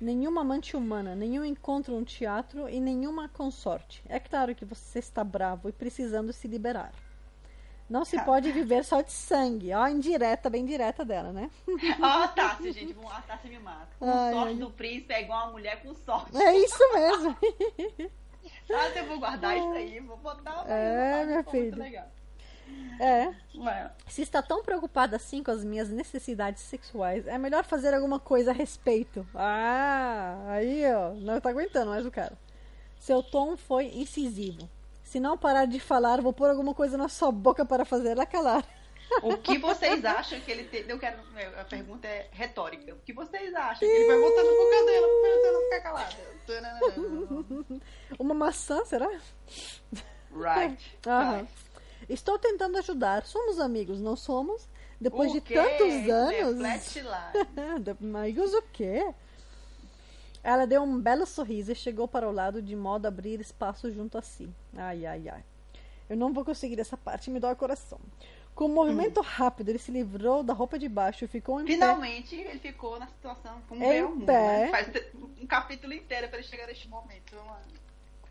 nenhuma 0.00 0.42
amante 0.42 0.76
humana, 0.76 1.14
nenhum 1.14 1.44
encontro 1.44 1.94
no 1.98 2.04
teatro 2.04 2.68
e 2.68 2.78
nenhuma 2.80 3.28
consorte. 3.28 4.02
É 4.08 4.20
claro 4.20 4.54
que 4.54 4.64
você 4.66 4.98
está 4.98 5.24
bravo 5.24 5.68
e 5.68 5.72
precisando 5.72 6.32
se 6.32 6.46
liberar. 6.46 6.92
Não 7.88 8.04
se 8.04 8.16
Tá. 8.16 8.24
pode 8.24 8.52
viver 8.52 8.84
só 8.84 9.00
de 9.00 9.10
sangue. 9.12 9.72
Ó, 9.72 9.82
a 9.82 9.90
indireta, 9.90 10.50
bem 10.50 10.64
direta 10.66 11.04
dela, 11.04 11.32
né? 11.32 11.50
Ó, 12.00 12.04
a 12.24 12.28
Tássia, 12.28 12.72
gente. 12.72 12.92
vamos- 12.92 13.10
A 13.12 13.20
Tássia 13.22 13.48
me 13.50 13.58
mata. 13.58 13.88
Com 13.98 14.10
Ai, 14.10 14.32
sorte 14.34 14.54
do 14.56 14.70
príncipe 14.70 15.14
é 15.14 15.22
igual 15.22 15.44
uma 15.46 15.52
mulher 15.52 15.82
com 15.82 15.94
sorte. 15.94 16.36
É 16.36 16.54
isso 16.58 16.78
mesmo. 16.94 17.36
Tássia, 18.68 18.98
eu 19.00 19.06
vou 19.06 19.18
guardar 19.18 19.56
isso 19.56 19.72
aí. 19.72 20.00
Vou 20.00 20.16
botar 20.18 20.62
uma 20.62 20.70
É, 20.70 21.24
minha 21.24 21.42
foto 21.42 21.56
muito 21.56 21.70
filha. 21.72 21.82
legal. 21.84 22.06
É. 23.00 23.32
Se 24.06 24.20
está 24.20 24.42
tão 24.42 24.62
preocupada 24.62 25.16
assim 25.16 25.42
com 25.42 25.50
as 25.50 25.64
minhas 25.64 25.88
necessidades 25.88 26.62
sexuais, 26.64 27.26
é 27.26 27.38
melhor 27.38 27.64
fazer 27.64 27.94
alguma 27.94 28.20
coisa 28.20 28.50
a 28.50 28.54
respeito. 28.54 29.26
Ah, 29.34 30.36
aí, 30.48 30.82
ó, 30.92 31.14
não 31.14 31.40
tá 31.40 31.48
aguentando 31.48 31.90
mais 31.90 32.04
o 32.04 32.10
cara. 32.10 32.36
Seu 32.98 33.22
tom 33.22 33.56
foi 33.56 33.86
incisivo. 33.86 34.68
Se 35.08 35.18
não 35.18 35.38
parar 35.38 35.64
de 35.64 35.80
falar, 35.80 36.20
vou 36.20 36.34
pôr 36.34 36.50
alguma 36.50 36.74
coisa 36.74 36.98
na 36.98 37.08
sua 37.08 37.32
boca 37.32 37.64
para 37.64 37.82
fazer 37.86 38.10
ela 38.10 38.26
calar. 38.26 38.62
O 39.22 39.38
que 39.38 39.56
vocês 39.56 40.04
acham 40.04 40.38
que 40.40 40.50
ele 40.50 40.64
tem. 40.64 40.84
Eu 40.86 40.98
quero. 40.98 41.16
A 41.58 41.64
pergunta 41.64 42.06
é 42.06 42.28
retórica. 42.30 42.92
O 42.94 42.98
que 42.98 43.14
vocês 43.14 43.54
acham 43.54 43.78
que 43.78 43.86
ele 43.86 44.06
vai 44.06 44.20
botar 44.20 44.44
na 44.44 44.50
boca 44.50 44.84
dela 44.84 45.06
pra 45.08 45.30
você 45.32 45.50
não 45.50 45.62
ficar 45.62 45.80
calada? 45.80 46.16
Uma 48.20 48.34
maçã, 48.34 48.84
será? 48.84 49.08
Right. 50.30 50.98
Aham. 51.08 51.36
right. 51.38 51.50
Estou 52.06 52.38
tentando 52.38 52.76
ajudar. 52.76 53.24
Somos 53.24 53.58
amigos, 53.58 54.02
não 54.02 54.14
somos? 54.14 54.68
Depois 55.00 55.30
O 55.30 55.34
de 55.34 55.40
quê? 55.40 55.54
tantos 55.54 56.10
anos. 56.10 56.60
Amigos 58.14 58.52
o 58.52 58.62
quê? 58.74 59.14
Ela 60.42 60.66
deu 60.66 60.82
um 60.82 60.98
belo 61.00 61.26
sorriso 61.26 61.72
e 61.72 61.74
chegou 61.74 62.06
para 62.08 62.28
o 62.28 62.32
lado 62.32 62.62
de 62.62 62.74
modo 62.76 63.06
a 63.06 63.08
abrir 63.08 63.40
espaço 63.40 63.90
junto 63.90 64.16
a 64.18 64.22
si. 64.22 64.48
Ai, 64.76 65.04
ai, 65.04 65.28
ai. 65.28 65.44
Eu 66.08 66.16
não 66.16 66.32
vou 66.32 66.44
conseguir 66.44 66.80
essa 66.80 66.96
parte, 66.96 67.30
me 67.30 67.38
dói 67.40 67.52
o 67.52 67.56
coração. 67.56 67.98
Com 68.54 68.64
um 68.64 68.74
movimento 68.74 69.20
rápido, 69.20 69.68
ele 69.68 69.78
se 69.78 69.92
livrou 69.92 70.42
da 70.42 70.52
roupa 70.52 70.78
de 70.78 70.88
baixo 70.88 71.24
e 71.24 71.28
ficou 71.28 71.60
em 71.60 71.64
pé. 71.64 71.72
Finalmente 71.74 72.34
ele 72.34 72.58
ficou 72.58 72.98
na 72.98 73.06
situação 73.06 73.60
como 73.68 73.84
Em 73.84 73.88
ver 73.88 74.04
o 74.04 74.10
mundo. 74.10 74.26
pé. 74.26 74.66
Né? 74.66 74.68
Faz 74.70 74.88
um 75.40 75.46
capítulo 75.46 75.92
inteiro 75.92 76.28
para 76.28 76.38
ele 76.38 76.46
chegar 76.48 76.66
neste 76.66 76.88
momento. 76.88 77.36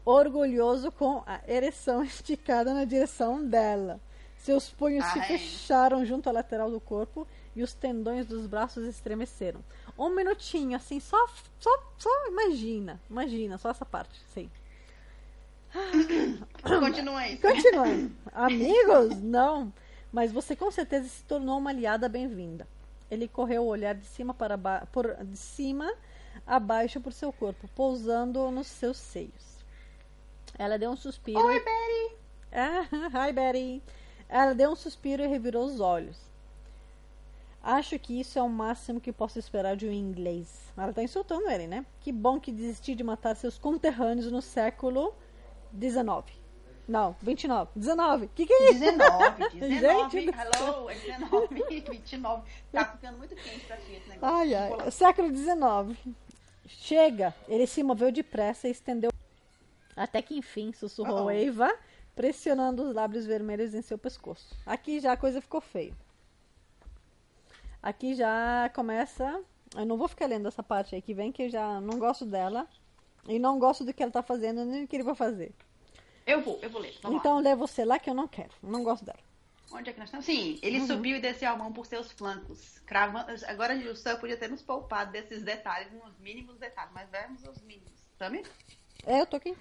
Orgulhoso 0.05 0.91
com 0.91 1.23
a 1.25 1.39
ereção 1.47 2.03
esticada 2.03 2.73
na 2.73 2.85
direção 2.85 3.45
dela. 3.45 3.99
Seus 4.37 4.69
punhos 4.69 5.05
se 5.05 5.19
Ah, 5.19 5.23
é. 5.23 5.27
fecharam 5.27 6.05
junto 6.05 6.29
à 6.29 6.31
lateral 6.31 6.69
do 6.71 6.79
corpo 6.79 7.27
e 7.57 7.63
os 7.63 7.73
tendões 7.73 8.27
dos 8.27 8.45
braços 8.45 8.85
estremeceram. 8.85 9.59
Um 9.97 10.09
minutinho, 10.09 10.75
assim, 10.75 10.99
só, 10.99 11.17
só, 11.59 11.71
só 11.97 12.27
imagina, 12.27 13.01
imagina, 13.09 13.57
só 13.57 13.71
essa 13.71 13.83
parte, 13.83 14.21
sim. 14.31 14.47
Continua 16.61 17.19
aí. 17.19 17.37
Continuando. 17.39 18.11
Amigos? 18.31 19.19
Não. 19.23 19.73
Mas 20.13 20.31
você 20.31 20.55
com 20.55 20.69
certeza 20.69 21.09
se 21.09 21.23
tornou 21.23 21.57
uma 21.57 21.71
aliada 21.71 22.07
bem-vinda. 22.07 22.67
Ele 23.09 23.27
correu 23.27 23.63
o 23.63 23.67
olhar 23.67 23.95
de 23.95 24.05
cima 24.05 24.35
para 24.35 24.55
ba 24.55 24.87
por, 24.91 25.15
de 25.25 25.35
cima 25.37 25.91
a 26.45 26.59
baixo 26.59 27.01
por 27.01 27.11
seu 27.11 27.33
corpo, 27.33 27.67
pousando 27.69 28.51
nos 28.51 28.67
seus 28.67 28.97
seios. 28.97 29.57
Ela 30.59 30.77
deu 30.77 30.91
um 30.91 30.95
suspiro. 30.95 31.39
Oi, 31.39 31.55
e- 31.55 31.59
Betty. 31.59 32.15
Ah, 32.51 32.87
hi, 33.27 33.33
Betty. 33.33 33.83
Ela 34.29 34.53
deu 34.53 34.69
um 34.69 34.75
suspiro 34.75 35.23
e 35.23 35.27
revirou 35.27 35.65
os 35.65 35.79
olhos. 35.79 36.26
Acho 37.67 37.99
que 37.99 38.17
isso 38.17 38.39
é 38.39 38.41
o 38.41 38.47
máximo 38.47 39.01
que 39.01 39.11
posso 39.11 39.37
esperar 39.37 39.75
de 39.75 39.85
um 39.85 39.91
inglês. 39.91 40.71
Ela 40.77 40.93
tá 40.93 41.03
insultando 41.03 41.49
ele, 41.49 41.67
né? 41.67 41.85
Que 41.99 42.13
bom 42.13 42.39
que 42.39 42.49
desistiu 42.49 42.95
de 42.95 43.03
matar 43.03 43.35
seus 43.35 43.57
conterrâneos 43.57 44.31
no 44.31 44.41
século 44.41 45.13
XIX. 45.77 46.33
Não, 46.87 47.13
29. 47.21 47.71
19. 47.75 48.29
Que 48.33 48.45
que 48.45 48.53
é 48.53 48.71
isso? 48.71 48.79
19, 48.79 49.49
19. 49.59 50.09
Gente 50.21 50.29
Hello, 50.29 50.89
é 50.89 50.95
19, 50.95 51.55
29. 51.89 52.43
Tá 52.71 52.85
ficando 52.85 53.17
muito 53.17 53.35
quente 53.35 53.65
pra 53.65 53.75
ti 53.75 53.91
esse 53.95 54.09
negócio. 54.11 54.37
Ai, 54.37 54.55
ai. 54.55 54.89
Século 54.89 55.35
XIX. 55.35 56.15
Chega. 56.67 57.35
Ele 57.49 57.67
se 57.67 57.83
moveu 57.83 58.13
depressa 58.13 58.69
e 58.69 58.71
estendeu. 58.71 59.11
Até 59.93 60.21
que 60.21 60.37
enfim, 60.37 60.71
sussurrou 60.71 61.23
Uh-oh. 61.23 61.31
Eva, 61.31 61.77
pressionando 62.15 62.83
os 62.83 62.95
lábios 62.95 63.25
vermelhos 63.25 63.73
em 63.73 63.81
seu 63.81 63.97
pescoço. 63.97 64.55
Aqui 64.65 65.01
já 65.01 65.11
a 65.11 65.17
coisa 65.17 65.41
ficou 65.41 65.59
feia. 65.59 66.06
Aqui 67.87 68.15
já 68.15 68.69
começa. 68.75 69.41
Eu 69.73 69.85
não 69.85 69.95
vou 69.97 70.09
ficar 70.09 70.25
lendo 70.25 70.45
essa 70.45 70.61
parte 70.61 70.93
aí 70.93 71.01
que 71.01 71.13
vem, 71.13 71.31
que 71.31 71.43
eu 71.43 71.49
já 71.49 71.79
não 71.79 71.97
gosto 71.97 72.25
dela. 72.25 72.67
E 73.29 73.39
não 73.39 73.57
gosto 73.57 73.85
do 73.85 73.93
que 73.93 74.03
ela 74.03 74.11
tá 74.11 74.21
fazendo, 74.21 74.65
nem 74.65 74.81
do 74.81 74.87
que 74.89 74.95
ele 74.97 75.03
vai 75.05 75.15
fazer. 75.15 75.53
Eu 76.25 76.41
vou, 76.41 76.59
eu 76.61 76.69
vou 76.69 76.81
ler. 76.81 76.93
Vamos 77.01 77.15
lá. 77.15 77.19
então 77.21 77.39
lê 77.39 77.55
você 77.55 77.85
lá 77.85 77.97
que 77.97 78.09
eu 78.09 78.13
não 78.13 78.27
quero. 78.27 78.51
Não 78.61 78.83
gosto 78.83 79.05
dela. 79.05 79.19
Onde 79.71 79.89
é 79.89 79.93
que 79.93 79.99
nós 79.99 80.09
estamos? 80.09 80.25
Sim, 80.25 80.59
ele 80.61 80.81
Uhum. 80.81 80.87
subiu 80.87 81.15
e 81.15 81.21
desceu 81.21 81.49
a 81.49 81.55
mão 81.55 81.71
por 81.71 81.85
seus 81.85 82.11
flancos. 82.11 82.79
Cravando... 82.85 83.31
Agora 83.47 83.73
o 83.73 83.95
Sam 83.95 84.17
podia 84.17 84.35
ter 84.35 84.49
nos 84.49 84.61
poupado 84.61 85.13
desses 85.13 85.41
detalhes, 85.41 85.89
nos 85.93 86.19
mínimos 86.19 86.57
detalhes, 86.57 86.91
mas 86.93 87.07
vamos 87.09 87.45
aos 87.47 87.61
mínimos. 87.61 87.93
Sammy? 88.19 88.43
É, 89.05 89.21
eu 89.21 89.25
tô 89.25 89.37
aqui. 89.37 89.55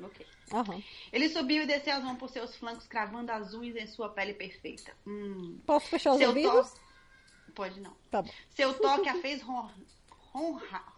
Ok. 0.00 0.26
Aham. 0.54 0.82
Ele 1.12 1.28
subiu 1.28 1.64
e 1.64 1.66
desceu 1.66 1.96
as 1.96 2.02
mãos 2.02 2.16
por 2.18 2.30
seus 2.30 2.56
flancos, 2.56 2.86
cravando 2.86 3.30
as 3.30 3.52
unhas 3.52 3.76
em 3.76 3.86
sua 3.86 4.08
pele 4.08 4.32
perfeita. 4.32 4.92
Hum. 5.06 5.58
Posso 5.66 5.86
fechar 5.88 6.12
os 6.12 6.18
Seu 6.18 6.28
ouvidos? 6.28 6.70
toque... 6.70 6.85
Pode 7.56 7.80
não. 7.80 7.96
Tá 8.10 8.20
bom. 8.20 8.30
Seu 8.50 8.78
toque 8.78 9.08
a 9.08 9.18
fez 9.20 9.42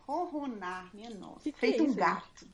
ronronar, 0.05 0.91
minha 0.93 1.09
nossa, 1.11 1.45
Que 1.45 1.53
que 1.53 1.57
é 1.57 1.61
feito 1.61 1.85
um 1.85 1.95
gato. 1.95 2.49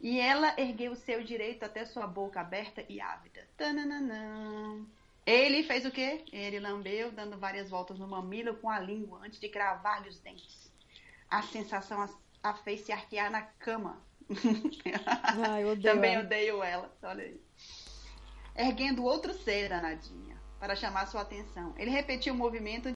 E 0.00 0.20
ela 0.20 0.54
ergueu 0.56 0.92
o 0.92 0.96
seu 0.96 1.24
direito 1.24 1.64
até 1.64 1.84
sua 1.84 2.06
boca 2.06 2.40
aberta 2.40 2.84
e 2.88 3.00
ávida. 3.00 3.44
Tananã. 3.56 4.86
Ele 5.26 5.64
fez 5.64 5.84
o 5.84 5.90
quê? 5.90 6.24
Ele 6.32 6.60
lambeu, 6.60 7.10
dando 7.10 7.36
várias 7.36 7.68
voltas 7.68 7.98
no 7.98 8.06
mamilo 8.06 8.54
com 8.54 8.70
a 8.70 8.78
língua 8.78 9.18
antes 9.24 9.40
de 9.40 9.48
cravar-lhe 9.48 10.08
os 10.08 10.20
dentes. 10.20 10.72
A 11.28 11.42
sensação 11.42 12.08
a, 12.40 12.54
fez 12.54 12.82
se 12.82 12.92
arquear 12.92 13.32
na 13.32 13.42
cama. 13.42 14.00
Ai, 15.50 15.64
eu 15.64 15.72
odeio 15.72 15.94
Também 15.94 16.14
ela. 16.14 16.24
odeio 16.24 16.62
ela, 16.62 16.96
olha 17.02 17.24
aí. 17.24 17.40
Erguendo 18.54 19.04
outro 19.04 19.34
ser, 19.34 19.68
danadinha, 19.68 20.40
para 20.60 20.76
chamar 20.76 21.06
sua 21.06 21.22
atenção. 21.22 21.74
Ele 21.76 21.90
repetiu 21.90 22.32
o 22.32 22.36
movimento 22.36 22.92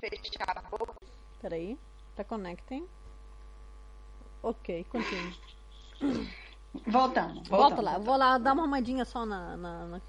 fechar 0.00 0.56
a 0.56 0.62
boca. 0.62 0.94
Peraí. 1.40 1.78
Tá 2.14 2.24
connecting. 2.24 2.86
Ok, 4.42 4.84
continue. 4.84 5.36
Voltamos, 6.86 6.86
voltamos. 6.86 7.48
Volta 7.48 7.82
lá. 7.82 7.98
Vou 7.98 8.16
lá 8.16 8.38
dar 8.38 8.52
uma 8.52 8.62
armadinha 8.64 9.04
só 9.04 9.24
na, 9.24 9.56
na, 9.56 9.86
na, 9.86 10.00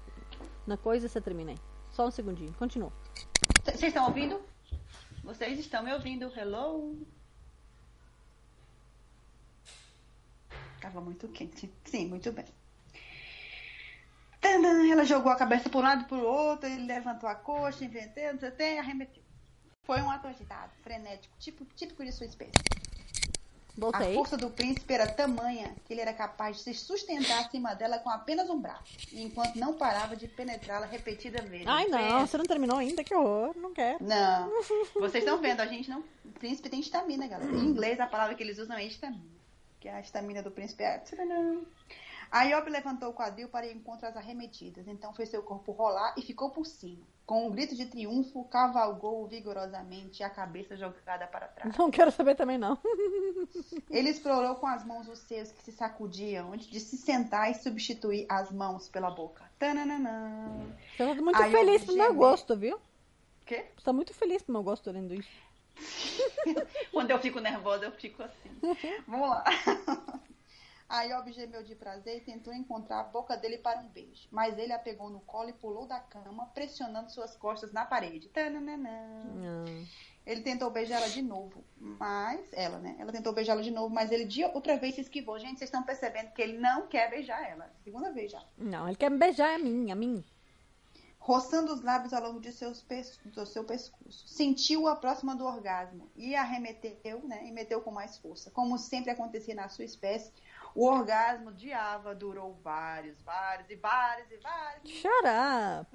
na 0.66 0.76
coisa 0.76 1.06
e 1.06 1.08
você 1.08 1.20
termina 1.20 1.52
aí. 1.52 1.58
Só 1.90 2.06
um 2.06 2.10
segundinho. 2.10 2.52
Continua. 2.54 2.92
Vocês 3.64 3.82
estão 3.82 4.06
ouvindo? 4.06 4.40
Vocês 5.22 5.58
estão 5.58 5.82
me 5.82 5.92
ouvindo? 5.92 6.32
Hello? 6.36 6.96
Tava 10.80 11.00
muito 11.00 11.28
quente. 11.28 11.72
Sim, 11.84 12.08
muito 12.08 12.32
bem. 12.32 12.46
Tadã, 14.40 14.90
ela 14.90 15.04
jogou 15.04 15.30
a 15.30 15.36
cabeça 15.36 15.68
por 15.68 15.78
um 15.78 15.86
lado 15.86 16.02
e 16.02 16.08
por 16.08 16.18
outro, 16.18 16.66
ele 16.68 16.86
levantou 16.86 17.28
a 17.28 17.34
coxa, 17.34 17.84
inventando, 17.84 18.40
não 18.40 18.56
sei 18.56 18.76
o 18.76 18.78
arremeteu. 18.78 19.19
Foi 19.90 20.00
um 20.02 20.08
ato 20.08 20.28
agitado, 20.28 20.70
frenético, 20.84 21.34
tipo, 21.40 21.64
típico 21.74 22.04
de 22.04 22.12
sua 22.12 22.24
espécie. 22.24 22.52
A 23.76 23.80
Voltei. 23.80 24.14
força 24.14 24.36
do 24.36 24.48
príncipe 24.48 24.94
era 24.94 25.04
tamanha 25.04 25.74
que 25.84 25.92
ele 25.92 26.00
era 26.00 26.12
capaz 26.12 26.58
de 26.58 26.62
se 26.62 26.74
sustentar 26.74 27.40
acima 27.40 27.74
dela 27.74 27.98
com 27.98 28.08
apenas 28.08 28.48
um 28.48 28.60
braço, 28.60 28.96
enquanto 29.12 29.56
não 29.56 29.74
parava 29.74 30.14
de 30.14 30.28
penetrá-la 30.28 30.86
repetidas 30.86 31.44
vezes. 31.48 31.66
Ai, 31.66 31.88
não. 31.88 31.98
Pensa. 31.98 32.26
Você 32.28 32.38
não 32.38 32.44
terminou 32.44 32.78
ainda? 32.78 33.02
Que 33.02 33.12
horror. 33.12 33.52
Não 33.56 33.74
quero. 33.74 33.98
Não. 34.00 34.48
Vocês 34.94 35.24
estão 35.24 35.40
vendo, 35.40 35.58
a 35.58 35.66
gente 35.66 35.90
não. 35.90 36.04
O 36.24 36.30
príncipe 36.38 36.68
tem 36.68 36.78
estamina, 36.78 37.26
galera. 37.26 37.50
Em 37.50 37.64
inglês 37.64 37.98
a 37.98 38.06
palavra 38.06 38.36
que 38.36 38.44
eles 38.44 38.58
usam 38.58 38.76
é 38.76 38.84
estamina. 38.84 39.40
Que 39.80 39.88
a 39.88 39.98
estamina 39.98 40.40
do 40.40 40.52
príncipe 40.52 40.84
é. 40.84 41.02
Tcharam. 42.30 42.40
A 42.40 42.44
Iob 42.44 42.70
levantou 42.70 43.10
o 43.10 43.14
quadril 43.14 43.48
para 43.48 43.66
ir 43.66 43.76
encontro 43.76 44.06
às 44.06 44.16
arremetidas. 44.16 44.86
Então 44.86 45.12
fez 45.12 45.28
seu 45.28 45.42
corpo 45.42 45.72
rolar 45.72 46.14
e 46.16 46.22
ficou 46.22 46.50
por 46.50 46.64
cima. 46.64 47.04
Com 47.26 47.46
um 47.46 47.50
grito 47.50 47.76
de 47.76 47.86
triunfo, 47.86 48.44
cavalgou 48.44 49.26
vigorosamente, 49.28 50.22
a 50.22 50.30
cabeça 50.30 50.76
jogada 50.76 51.26
para 51.28 51.46
trás. 51.46 51.76
Não 51.76 51.90
quero 51.90 52.10
saber 52.10 52.34
também, 52.34 52.58
não. 52.58 52.76
Ele 53.88 54.08
explorou 54.08 54.56
com 54.56 54.66
as 54.66 54.84
mãos 54.84 55.06
os 55.08 55.20
seios 55.20 55.52
que 55.52 55.62
se 55.62 55.70
sacudiam 55.70 56.52
antes 56.52 56.66
de 56.66 56.80
se 56.80 56.96
sentar 56.96 57.50
e 57.50 57.54
substituir 57.54 58.26
as 58.28 58.50
mãos 58.50 58.88
pela 58.88 59.10
boca. 59.10 59.48
Tananana. 59.60 60.76
Você 60.96 61.14
tá 61.14 61.22
muito 61.22 61.38
feliz 61.38 61.84
pro 61.84 61.94
meu 61.94 62.14
gosto, 62.14 62.56
viu? 62.56 62.80
Quê? 63.46 63.66
Você 63.76 63.84
tá 63.84 63.92
muito 63.92 64.12
feliz 64.14 64.42
pro 64.42 64.52
meu 64.52 64.62
gosto 64.62 64.90
lendo 64.90 65.14
isso. 65.14 65.30
Quando 66.92 67.10
eu 67.10 67.18
fico 67.18 67.40
nervosa, 67.40 67.84
eu 67.84 67.92
fico 67.92 68.22
assim. 68.22 68.50
Vamos 69.06 69.28
lá. 69.28 69.44
A 70.90 71.04
Iob 71.04 71.30
gemeu 71.30 71.62
de 71.62 71.76
prazer 71.76 72.16
e 72.16 72.20
tentou 72.20 72.52
encontrar 72.52 72.98
a 72.98 73.04
boca 73.04 73.36
dele 73.36 73.58
para 73.58 73.78
um 73.78 73.86
beijo. 73.86 74.26
Mas 74.28 74.58
ele 74.58 74.72
a 74.72 74.78
pegou 74.78 75.08
no 75.08 75.20
colo 75.20 75.48
e 75.48 75.52
pulou 75.52 75.86
da 75.86 76.00
cama, 76.00 76.46
pressionando 76.46 77.12
suas 77.12 77.36
costas 77.36 77.72
na 77.72 77.86
parede. 77.86 78.28
Tananana. 78.30 79.24
Não. 79.32 79.86
Ele 80.26 80.40
tentou 80.40 80.68
beijá-la 80.68 81.06
de 81.06 81.22
novo, 81.22 81.64
mas 81.76 82.52
ela, 82.52 82.78
né? 82.78 82.96
Ela 82.98 83.12
tentou 83.12 83.32
beijá-la 83.32 83.62
de 83.62 83.70
novo, 83.70 83.94
mas 83.94 84.10
ele 84.10 84.24
de 84.24 84.42
outra 84.44 84.76
vez 84.76 84.96
se 84.96 85.02
esquivou. 85.02 85.38
Gente, 85.38 85.58
vocês 85.58 85.68
estão 85.68 85.84
percebendo 85.84 86.32
que 86.32 86.42
ele 86.42 86.58
não 86.58 86.88
quer 86.88 87.08
beijar 87.08 87.40
ela. 87.48 87.72
Segunda 87.84 88.12
vez 88.12 88.32
já. 88.32 88.44
Não, 88.58 88.88
ele 88.88 88.96
quer 88.96 89.10
me 89.10 89.16
beijar 89.16 89.54
a 89.54 89.58
mim, 89.58 89.92
a 89.92 89.94
mim. 89.94 90.24
Roçando 91.20 91.72
os 91.72 91.82
lábios 91.82 92.12
ao 92.12 92.22
longo 92.22 92.40
de 92.40 92.50
seus 92.50 92.84
do 93.26 93.46
seu 93.46 93.62
pescoço. 93.62 94.26
Sentiu-a 94.26 94.96
próxima 94.96 95.36
do 95.36 95.44
orgasmo 95.44 96.10
e 96.16 96.34
arremeteu, 96.34 97.22
né? 97.22 97.46
E 97.46 97.52
meteu 97.52 97.80
com 97.80 97.92
mais 97.92 98.18
força. 98.18 98.50
Como 98.50 98.76
sempre 98.76 99.10
acontecia 99.10 99.54
na 99.54 99.68
sua 99.68 99.84
espécie, 99.84 100.32
o 100.74 100.86
orgasmo 100.86 101.52
de 101.52 101.72
Ava 101.72 102.14
durou 102.14 102.54
vários, 102.62 103.20
vários 103.22 103.68
e 103.70 103.76
vários 103.76 104.30
e 104.30 104.36
vários. 104.38 105.02
Up. 105.04 105.88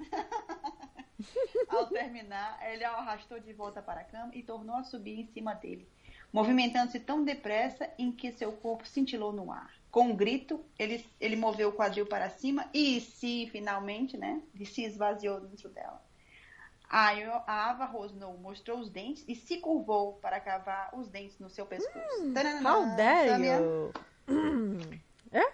Ao 1.68 1.86
terminar, 1.86 2.58
ele 2.70 2.84
a 2.84 2.92
arrastou 2.92 3.40
de 3.40 3.52
volta 3.52 3.80
para 3.80 4.00
a 4.00 4.04
cama 4.04 4.30
e 4.34 4.42
tornou 4.42 4.76
a 4.76 4.84
subir 4.84 5.18
em 5.18 5.26
cima 5.26 5.54
dele, 5.54 5.88
movimentando-se 6.32 7.00
tão 7.00 7.24
depressa 7.24 7.90
em 7.98 8.12
que 8.12 8.32
seu 8.32 8.52
corpo 8.52 8.86
cintilou 8.86 9.32
no 9.32 9.50
ar. 9.50 9.74
Com 9.90 10.08
um 10.08 10.16
grito, 10.16 10.62
ele, 10.78 11.06
ele 11.18 11.36
moveu 11.36 11.70
o 11.70 11.72
quadril 11.72 12.04
para 12.06 12.28
cima 12.28 12.68
e 12.72 13.00
se, 13.00 13.48
finalmente, 13.50 14.16
né, 14.16 14.42
se 14.66 14.84
esvaziou 14.84 15.40
dentro 15.40 15.70
dela. 15.70 16.04
A, 16.88 17.10
a 17.46 17.70
Ava 17.70 17.86
rosnou, 17.86 18.36
mostrou 18.38 18.78
os 18.78 18.90
dentes 18.90 19.24
e 19.26 19.34
se 19.34 19.56
curvou 19.56 20.14
para 20.14 20.38
cavar 20.38 20.90
os 20.94 21.08
dentes 21.08 21.38
no 21.38 21.50
seu 21.50 21.66
pescoço. 21.66 22.32
Tananã, 22.32 22.70
How 22.70 22.96
dare 22.96 23.44
you? 23.44 23.92
É? 25.32 25.52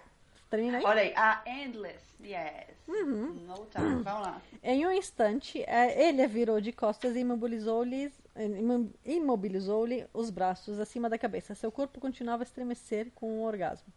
Termina 0.49 0.77
aí? 0.77 0.83
Olha 0.83 1.01
aí, 1.01 1.13
a 1.15 1.41
Endless, 1.45 2.03
yes. 2.23 2.77
Uhum. 2.87 3.33
No 3.47 3.65
time, 3.65 4.03
vamos 4.03 4.21
lá. 4.21 4.41
Em 4.61 4.85
um 4.85 4.91
instante, 4.91 5.63
é, 5.63 6.07
ele 6.07 6.21
a 6.21 6.27
virou 6.27 6.61
de 6.61 6.71
costas 6.71 7.15
e 7.15 7.19
imobilizou-lhe 7.19 8.11
imo- 8.35 8.91
imobilizou-lhe 9.05 10.05
os 10.13 10.29
braços 10.29 10.79
acima 10.79 11.09
da 11.09 11.17
cabeça. 11.17 11.55
Seu 11.55 11.71
corpo 11.71 11.99
continuava 11.99 12.43
a 12.43 12.45
estremecer 12.45 13.11
com 13.15 13.39
o 13.39 13.43
orgasmo. 13.43 13.91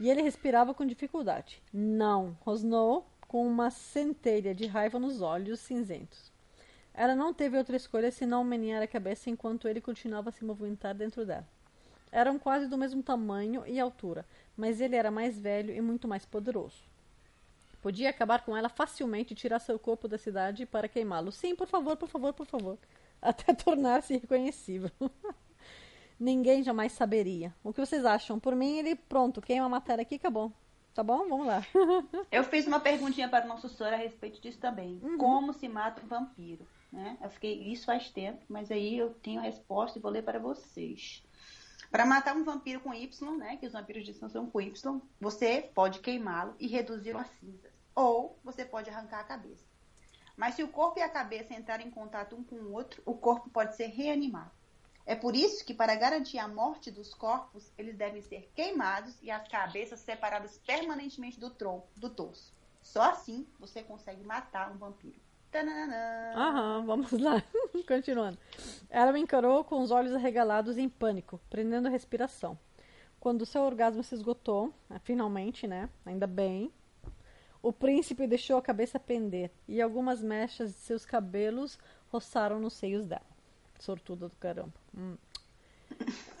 E 0.00 0.10
ele 0.10 0.22
respirava 0.22 0.74
com 0.74 0.84
dificuldade. 0.84 1.62
Não, 1.72 2.36
rosnou 2.40 3.06
com 3.28 3.46
uma 3.46 3.70
centelha 3.70 4.54
de 4.54 4.66
raiva 4.66 4.98
nos 4.98 5.22
olhos 5.22 5.60
cinzentos. 5.60 6.32
Ela 6.92 7.14
não 7.14 7.32
teve 7.34 7.56
outra 7.58 7.76
escolha 7.76 8.10
senão 8.10 8.44
menear 8.44 8.82
a 8.82 8.86
cabeça 8.86 9.30
enquanto 9.30 9.66
ele 9.68 9.80
continuava 9.80 10.28
a 10.28 10.32
se 10.32 10.44
movimentar 10.44 10.94
dentro 10.94 11.24
dela. 11.26 11.46
Eram 12.14 12.38
quase 12.38 12.68
do 12.68 12.78
mesmo 12.78 13.02
tamanho 13.02 13.66
e 13.66 13.80
altura, 13.80 14.24
mas 14.56 14.80
ele 14.80 14.94
era 14.94 15.10
mais 15.10 15.36
velho 15.36 15.74
e 15.74 15.80
muito 15.80 16.06
mais 16.06 16.24
poderoso. 16.24 16.84
Podia 17.82 18.08
acabar 18.08 18.44
com 18.44 18.56
ela 18.56 18.68
facilmente 18.68 19.32
e 19.32 19.36
tirar 19.36 19.58
seu 19.58 19.80
corpo 19.80 20.06
da 20.06 20.16
cidade 20.16 20.64
para 20.64 20.86
queimá-lo. 20.86 21.32
Sim, 21.32 21.56
por 21.56 21.66
favor, 21.66 21.96
por 21.96 22.08
favor, 22.08 22.32
por 22.32 22.46
favor. 22.46 22.78
Até 23.20 23.52
tornar-se 23.52 24.16
reconhecível. 24.16 24.92
Ninguém 26.16 26.62
jamais 26.62 26.92
saberia. 26.92 27.52
O 27.64 27.72
que 27.72 27.80
vocês 27.80 28.04
acham? 28.04 28.38
Por 28.38 28.54
mim, 28.54 28.78
ele 28.78 28.94
pronto, 28.94 29.42
queima 29.42 29.66
a 29.66 29.68
matéria 29.68 30.02
aqui, 30.02 30.14
acabou. 30.14 30.52
Tá 30.94 31.02
bom? 31.02 31.28
Vamos 31.28 31.48
lá. 31.48 31.66
Eu 32.30 32.44
fiz 32.44 32.64
uma 32.68 32.78
perguntinha 32.78 33.28
para 33.28 33.44
o 33.44 33.48
nosso 33.48 33.68
senhor 33.68 33.92
a 33.92 33.96
respeito 33.96 34.40
disso 34.40 34.60
também. 34.60 35.00
Como 35.18 35.52
se 35.52 35.66
mata 35.68 36.00
um 36.00 36.06
vampiro? 36.06 36.64
Né? 36.92 37.18
Eu 37.20 37.28
fiquei, 37.28 37.72
isso 37.72 37.86
faz 37.86 38.08
tempo, 38.08 38.40
mas 38.48 38.70
aí 38.70 38.96
eu 38.96 39.10
tenho 39.14 39.40
a 39.40 39.42
resposta 39.42 39.98
e 39.98 40.00
vou 40.00 40.12
ler 40.12 40.22
para 40.22 40.38
vocês. 40.38 41.23
Para 41.94 42.04
matar 42.04 42.34
um 42.34 42.42
vampiro 42.42 42.80
com 42.80 42.92
Y, 42.92 43.36
né, 43.36 43.56
que 43.56 43.68
os 43.68 43.72
vampiros 43.72 44.04
de 44.04 44.12
são 44.14 44.50
com 44.50 44.60
Y, 44.60 45.00
você 45.20 45.70
pode 45.72 46.00
queimá-lo 46.00 46.56
e 46.58 46.66
reduzi-lo 46.66 47.20
a 47.20 47.24
cinzas. 47.24 47.70
Ou 47.94 48.36
você 48.42 48.64
pode 48.64 48.90
arrancar 48.90 49.20
a 49.20 49.22
cabeça. 49.24 49.64
Mas 50.36 50.56
se 50.56 50.64
o 50.64 50.66
corpo 50.66 50.98
e 50.98 51.02
a 51.02 51.08
cabeça 51.08 51.54
entrarem 51.54 51.86
em 51.86 51.92
contato 51.92 52.34
um 52.34 52.42
com 52.42 52.56
o 52.56 52.72
outro, 52.72 53.00
o 53.06 53.14
corpo 53.14 53.48
pode 53.48 53.76
ser 53.76 53.86
reanimado. 53.86 54.50
É 55.06 55.14
por 55.14 55.36
isso 55.36 55.64
que, 55.64 55.72
para 55.72 55.94
garantir 55.94 56.40
a 56.40 56.48
morte 56.48 56.90
dos 56.90 57.14
corpos, 57.14 57.70
eles 57.78 57.96
devem 57.96 58.22
ser 58.22 58.50
queimados 58.56 59.16
e 59.22 59.30
as 59.30 59.46
cabeças 59.46 60.00
separadas 60.00 60.60
permanentemente 60.66 61.38
do 61.38 61.48
tronco, 61.48 61.86
do 61.94 62.10
torso. 62.10 62.52
Só 62.82 63.02
assim 63.02 63.46
você 63.56 63.84
consegue 63.84 64.24
matar 64.24 64.72
um 64.72 64.78
vampiro. 64.78 65.20
Tananã. 65.48 66.32
Aham, 66.34 66.86
vamos 66.86 67.12
lá. 67.12 67.40
Continuando. 67.86 68.36
Ela 68.94 69.10
me 69.10 69.18
encarou 69.18 69.64
com 69.64 69.82
os 69.82 69.90
olhos 69.90 70.14
arregalados 70.14 70.78
em 70.78 70.88
pânico, 70.88 71.40
prendendo 71.50 71.88
a 71.88 71.90
respiração. 71.90 72.56
Quando 73.18 73.44
seu 73.44 73.62
orgasmo 73.62 74.04
se 74.04 74.14
esgotou, 74.14 74.72
ah, 74.88 75.00
finalmente, 75.00 75.66
né? 75.66 75.90
Ainda 76.06 76.28
bem. 76.28 76.70
O 77.60 77.72
príncipe 77.72 78.24
deixou 78.24 78.56
a 78.56 78.62
cabeça 78.62 79.00
pender 79.00 79.50
e 79.66 79.82
algumas 79.82 80.22
mechas 80.22 80.70
de 80.70 80.78
seus 80.78 81.04
cabelos 81.04 81.76
roçaram 82.06 82.60
nos 82.60 82.74
seios 82.74 83.04
dela. 83.04 83.26
Sortuda 83.80 84.28
do 84.28 84.36
caramba. 84.36 84.72
Hum. 84.96 85.16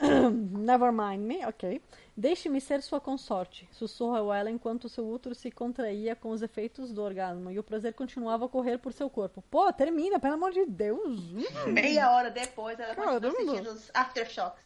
Never 0.58 0.92
mind 0.92 1.20
me, 1.26 1.44
ok. 1.46 1.80
Deixe-me 2.16 2.60
ser 2.60 2.80
sua 2.82 3.00
consorte, 3.00 3.68
sussurrou 3.72 4.32
ela 4.32 4.50
enquanto 4.50 4.88
seu 4.88 5.04
útero 5.08 5.34
se 5.34 5.50
contraía 5.50 6.14
com 6.14 6.30
os 6.30 6.42
efeitos 6.42 6.92
do 6.92 7.02
orgasmo 7.02 7.50
e 7.50 7.58
o 7.58 7.62
prazer 7.62 7.92
continuava 7.94 8.44
a 8.46 8.48
correr 8.48 8.78
por 8.78 8.92
seu 8.92 9.10
corpo. 9.10 9.42
Pô, 9.50 9.72
termina, 9.72 10.20
pelo 10.20 10.34
amor 10.34 10.52
de 10.52 10.64
Deus. 10.64 11.18
Hum. 11.20 11.72
Meia 11.72 12.12
hora 12.12 12.30
depois, 12.30 12.78
ela 12.78 12.94
continua 12.94 13.20
Caramba. 13.20 13.36
sentindo 13.36 13.70
os 13.72 13.90
aftershocks. 13.92 14.62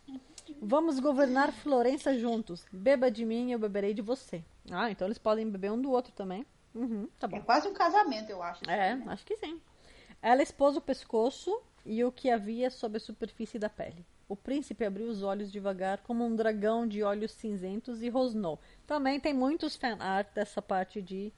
Vamos 0.61 0.99
governar 0.99 1.53
Florença 1.53 2.19
juntos. 2.19 2.65
Beba 2.73 3.11
de 3.11 3.25
mim 3.25 3.49
e 3.49 3.53
eu 3.53 3.59
beberei 3.59 3.95
de 3.95 4.03
você. 4.03 4.43
Ah, 4.71 4.91
então 4.91 5.07
eles 5.07 5.19
podem 5.19 5.49
beber 5.51 5.71
um 5.73 5.81
do 5.81 5.91
outro 5.91 6.13
também. 6.13 6.45
Uhum, 6.75 7.09
tá 7.19 7.27
É 7.27 7.31
bom. 7.31 7.41
quase 7.43 7.67
um 7.69 7.73
casamento, 7.73 8.31
eu 8.31 8.43
acho. 8.43 8.69
É, 8.69 8.93
assim, 8.93 9.05
né? 9.05 9.13
acho 9.13 9.25
que 9.27 9.37
sim. 9.37 9.61
Ela 10.21 10.43
expôs 10.43 10.77
o 10.77 10.81
pescoço 10.81 11.61
e 11.85 12.05
o 12.05 12.13
que 12.13 12.31
havia 12.31 12.71
sob 12.71 12.97
a 12.97 13.01
superfície 13.01 13.59
da 13.59 13.69
pele. 13.71 14.05
O 14.29 14.37
príncipe 14.37 14.85
abriu 14.85 15.09
os 15.09 15.23
olhos 15.23 15.51
devagar, 15.51 16.03
como 16.03 16.25
um 16.25 16.37
dragão 16.37 16.87
de 16.87 17.03
olhos 17.03 17.33
cinzentos, 17.33 18.03
e 18.03 18.11
rosnou. 18.11 18.59
Também 18.87 19.19
tem 19.19 19.33
muitos 19.33 19.75
fanart 19.75 20.29
dessa 20.35 20.61
parte 20.61 21.01
de 21.01 21.33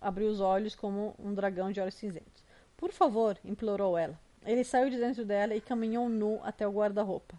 abrir 0.00 0.26
os 0.26 0.40
olhos 0.40 0.74
como 0.74 1.16
um 1.18 1.34
dragão 1.34 1.72
de 1.72 1.80
olhos 1.80 1.94
cinzentos. 1.94 2.44
Por 2.76 2.92
favor, 2.92 3.36
implorou 3.44 3.98
ela. 3.98 4.18
Ele 4.44 4.62
saiu 4.62 4.88
de 4.88 4.98
dentro 4.98 5.24
dela 5.24 5.54
e 5.54 5.60
caminhou 5.60 6.08
nu 6.08 6.40
até 6.44 6.66
o 6.66 6.72
guarda-roupa. 6.72 7.34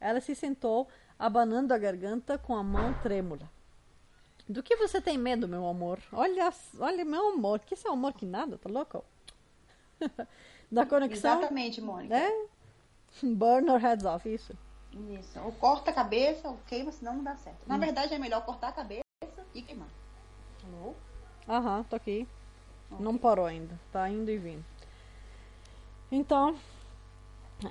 Ela 0.00 0.20
se 0.20 0.34
sentou, 0.34 0.88
abanando 1.18 1.72
a 1.72 1.78
garganta 1.78 2.36
com 2.36 2.56
a 2.56 2.62
mão 2.62 2.92
trêmula. 3.02 3.48
Do 4.48 4.62
que 4.62 4.76
você 4.76 5.00
tem 5.00 5.16
medo, 5.16 5.48
meu 5.48 5.66
amor? 5.66 6.00
Olha, 6.12 6.52
olha, 6.78 7.04
meu 7.04 7.28
amor, 7.28 7.60
que 7.60 7.74
esse 7.74 7.86
é 7.86 7.90
amor 7.90 8.12
que 8.12 8.26
nada, 8.26 8.58
tá 8.58 8.68
louco? 8.68 9.04
da 10.70 10.84
conexão. 10.84 11.38
Exatamente, 11.38 11.80
Mônica. 11.80 12.14
Né? 12.14 12.30
Burn 13.22 13.70
our 13.70 13.80
heads 13.80 14.04
off, 14.04 14.28
isso. 14.28 14.54
Isso. 14.92 15.40
Ou 15.40 15.52
corta 15.52 15.90
a 15.90 15.94
cabeça 15.94 16.48
ou 16.48 16.58
queima, 16.66 16.92
senão 16.92 17.16
não 17.16 17.24
dá 17.24 17.36
certo. 17.36 17.58
Hum. 17.62 17.68
Na 17.68 17.78
verdade, 17.78 18.14
é 18.14 18.18
melhor 18.18 18.44
cortar 18.44 18.68
a 18.68 18.72
cabeça 18.72 19.02
e 19.54 19.62
queimar. 19.62 19.88
Alô? 20.64 20.94
Aham, 21.48 21.84
tô 21.84 21.96
aqui. 21.96 22.26
Não 22.98 23.18
parou 23.18 23.44
ainda. 23.44 23.78
Tá 23.92 24.08
indo 24.08 24.30
e 24.30 24.38
vindo. 24.38 24.64
Então, 26.12 26.56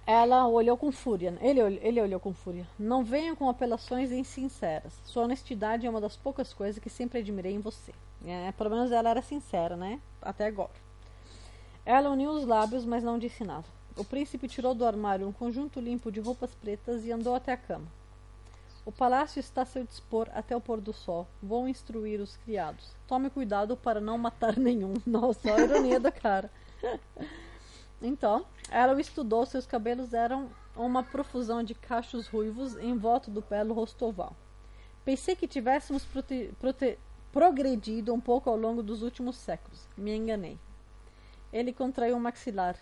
ela 0.05 0.47
olhou 0.47 0.75
com 0.75 0.91
fúria. 0.91 1.37
Ele, 1.39 1.61
ele 1.81 2.01
olhou 2.01 2.19
com 2.19 2.33
fúria. 2.33 2.67
Não 2.77 3.03
venha 3.03 3.35
com 3.35 3.49
apelações 3.49 4.11
insinceras. 4.11 4.93
Sua 5.05 5.23
honestidade 5.23 5.87
é 5.87 5.89
uma 5.89 6.01
das 6.01 6.17
poucas 6.17 6.53
coisas 6.53 6.81
que 6.81 6.89
sempre 6.89 7.19
admirei 7.19 7.53
em 7.53 7.59
você. 7.59 7.93
É, 8.25 8.51
pelo 8.51 8.69
menos 8.69 8.91
ela 8.91 9.09
era 9.09 9.21
sincera, 9.21 9.75
né? 9.77 9.99
Até 10.21 10.45
agora. 10.45 10.71
Ela 11.85 12.09
uniu 12.09 12.31
os 12.31 12.45
lábios, 12.45 12.85
mas 12.85 13.03
não 13.03 13.19
disse 13.19 13.43
nada. 13.43 13.65
O 13.95 14.03
príncipe 14.03 14.47
tirou 14.47 14.73
do 14.73 14.85
armário 14.85 15.27
um 15.27 15.31
conjunto 15.31 15.79
limpo 15.79 16.11
de 16.11 16.19
roupas 16.19 16.53
pretas 16.55 17.05
e 17.05 17.11
andou 17.11 17.35
até 17.35 17.53
a 17.53 17.57
cama. 17.57 17.87
O 18.85 18.91
palácio 18.91 19.39
está 19.39 19.61
a 19.61 19.65
seu 19.65 19.85
dispor 19.85 20.27
até 20.33 20.55
o 20.55 20.59
pôr 20.59 20.81
do 20.81 20.91
sol. 20.91 21.25
Vou 21.41 21.69
instruir 21.69 22.19
os 22.19 22.35
criados. 22.37 22.91
Tome 23.07 23.29
cuidado 23.29 23.77
para 23.77 24.01
não 24.01 24.17
matar 24.17 24.57
nenhum. 24.59 24.95
Nossa, 25.05 25.53
a 25.53 25.61
ironia 25.61 25.99
da 25.99 26.11
cara. 26.11 26.51
Então, 28.01 28.45
ela 28.69 28.93
o 28.93 28.99
estudou. 28.99 29.45
Seus 29.45 29.65
cabelos 29.65 30.13
eram 30.13 30.49
uma 30.75 31.01
profusão 31.01 31.63
de 31.63 31.73
cachos 31.73 32.27
ruivos 32.27 32.75
em 32.75 32.97
volta 32.97 33.31
do 33.31 33.41
belo 33.41 33.73
rosto 33.73 34.05
oval. 34.05 34.35
Pensei 35.05 35.35
que 35.35 35.47
tivéssemos 35.47 36.05
progredido 37.31 38.13
um 38.13 38.19
pouco 38.19 38.49
ao 38.49 38.57
longo 38.57 38.83
dos 38.83 39.01
últimos 39.01 39.37
séculos. 39.37 39.87
Me 39.95 40.13
enganei. 40.13 40.59
Ele 41.53 41.71
contraiu 41.71 42.17
o 42.17 42.19
maxilar. 42.19 42.75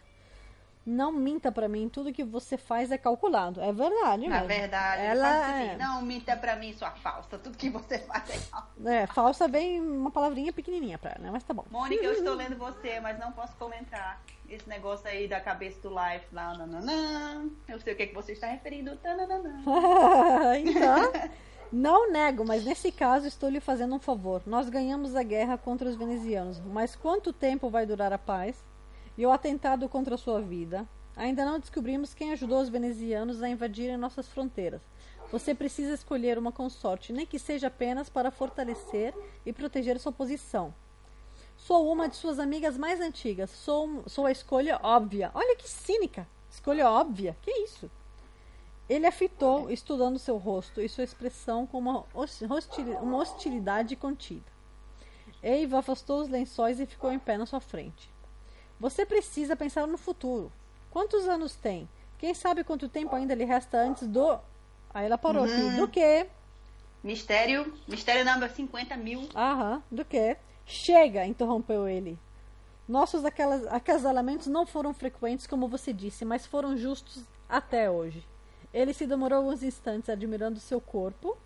Não 0.83 1.11
minta 1.11 1.51
pra 1.51 1.67
mim, 1.67 1.87
tudo 1.87 2.11
que 2.11 2.23
você 2.23 2.57
faz 2.57 2.91
é 2.91 2.97
calculado. 2.97 3.61
É 3.61 3.71
verdade, 3.71 4.27
Na 4.27 4.41
mesmo. 4.41 4.47
verdade, 4.47 5.01
ela 5.03 5.45
assim, 5.45 5.69
é- 5.69 5.77
não 5.77 6.01
minta 6.01 6.35
pra 6.35 6.55
mim, 6.55 6.73
sua 6.73 6.89
falsa. 6.91 7.37
Tudo 7.37 7.55
que 7.55 7.69
você 7.69 7.99
faz 7.99 8.27
é 8.29 8.37
falso. 8.39 8.67
É, 8.87 9.05
falsa 9.05 9.47
vem 9.47 9.79
uma 9.79 10.09
palavrinha 10.09 10.51
pequenininha 10.51 10.97
pra 10.97 11.11
ela, 11.11 11.19
né? 11.25 11.29
Mas 11.31 11.43
tá 11.43 11.53
bom. 11.53 11.65
Mônica, 11.69 12.03
eu 12.03 12.13
estou 12.13 12.33
lendo 12.33 12.57
você, 12.57 12.99
mas 12.99 13.19
não 13.19 13.31
posso 13.31 13.55
comentar. 13.57 14.19
Esse 14.49 14.67
negócio 14.67 15.07
aí 15.07 15.27
da 15.27 15.39
cabeça 15.39 15.79
do 15.87 15.89
life 15.89 16.25
lá, 16.33 16.53
nananã. 16.57 17.45
Eu 17.69 17.79
sei 17.79 17.93
o 17.93 17.95
que, 17.95 18.07
que 18.07 18.13
você 18.15 18.33
está 18.33 18.47
referindo. 18.47 18.97
Então, 20.57 21.11
não 21.71 22.11
nego, 22.11 22.43
mas 22.45 22.65
nesse 22.65 22.91
caso 22.91 23.27
estou 23.27 23.49
lhe 23.49 23.59
fazendo 23.59 23.95
um 23.95 23.99
favor. 23.99 24.41
Nós 24.45 24.67
ganhamos 24.67 25.15
a 25.15 25.23
guerra 25.23 25.57
contra 25.57 25.87
os 25.87 25.95
venezianos, 25.95 26.59
mas 26.59 26.95
quanto 26.95 27.31
tempo 27.31 27.69
vai 27.69 27.85
durar 27.85 28.11
a 28.11 28.17
paz? 28.17 28.61
E 29.21 29.25
o 29.27 29.31
atentado 29.31 29.87
contra 29.87 30.17
sua 30.17 30.41
vida? 30.41 30.83
Ainda 31.15 31.45
não 31.45 31.59
descobrimos 31.59 32.11
quem 32.11 32.31
ajudou 32.31 32.59
os 32.59 32.69
venezianos 32.69 33.43
a 33.43 33.47
invadirem 33.47 33.95
nossas 33.95 34.27
fronteiras. 34.27 34.81
Você 35.31 35.53
precisa 35.53 35.93
escolher 35.93 36.39
uma 36.39 36.51
consorte, 36.51 37.13
nem 37.13 37.23
que 37.23 37.37
seja 37.37 37.67
apenas 37.67 38.09
para 38.09 38.31
fortalecer 38.31 39.13
e 39.45 39.53
proteger 39.53 39.99
sua 39.99 40.11
posição. 40.11 40.73
Sou 41.55 41.91
uma 41.91 42.09
de 42.09 42.15
suas 42.15 42.39
amigas 42.39 42.79
mais 42.79 42.99
antigas. 42.99 43.51
Sou, 43.51 44.01
sou 44.07 44.25
a 44.25 44.31
escolha 44.31 44.79
óbvia. 44.81 45.29
Olha 45.35 45.55
que 45.55 45.69
cínica! 45.69 46.27
Escolha 46.49 46.89
óbvia. 46.89 47.37
Que 47.43 47.51
isso? 47.51 47.91
Ele 48.89 49.05
a 49.05 49.11
fitou, 49.11 49.69
estudando 49.69 50.17
seu 50.17 50.37
rosto 50.37 50.81
e 50.81 50.89
sua 50.89 51.03
expressão 51.03 51.67
com 51.67 51.77
uma, 51.77 52.05
hostil, 52.15 52.47
uma 52.99 53.17
hostilidade 53.19 53.95
contida. 53.95 54.51
Eva 55.43 55.77
afastou 55.77 56.21
os 56.21 56.27
lençóis 56.27 56.79
e 56.79 56.87
ficou 56.87 57.11
em 57.11 57.19
pé 57.19 57.37
na 57.37 57.45
sua 57.45 57.59
frente. 57.59 58.10
Você 58.81 59.05
precisa 59.05 59.55
pensar 59.55 59.85
no 59.85 59.95
futuro. 59.95 60.51
Quantos 60.89 61.27
anos 61.27 61.55
tem? 61.55 61.87
Quem 62.17 62.33
sabe 62.33 62.63
quanto 62.63 62.89
tempo 62.89 63.15
ainda 63.15 63.35
lhe 63.35 63.45
resta 63.45 63.77
antes 63.77 64.07
do. 64.07 64.39
Aí 64.91 65.05
ela 65.05 65.19
parou 65.19 65.43
aqui. 65.43 65.53
Uhum. 65.53 65.75
Do 65.77 65.87
quê? 65.87 66.25
Mistério. 67.03 67.71
Mistério 67.87 68.25
number 68.25 68.49
50 68.51 68.97
mil. 68.97 69.29
Aham, 69.35 69.83
do 69.91 70.03
quê? 70.03 70.35
Chega, 70.65 71.27
interrompeu 71.27 71.87
ele. 71.87 72.17
Nossos 72.87 73.23
aquelas- 73.23 73.67
acasalamentos 73.67 74.47
não 74.47 74.65
foram 74.65 74.95
frequentes, 74.95 75.45
como 75.45 75.67
você 75.67 75.93
disse, 75.93 76.25
mas 76.25 76.47
foram 76.47 76.75
justos 76.75 77.23
até 77.47 77.89
hoje. 77.89 78.25
Ele 78.73 78.95
se 78.95 79.05
demorou 79.05 79.37
alguns 79.37 79.61
instantes 79.61 80.09
admirando 80.09 80.59
seu 80.59 80.81
corpo, 80.81 81.37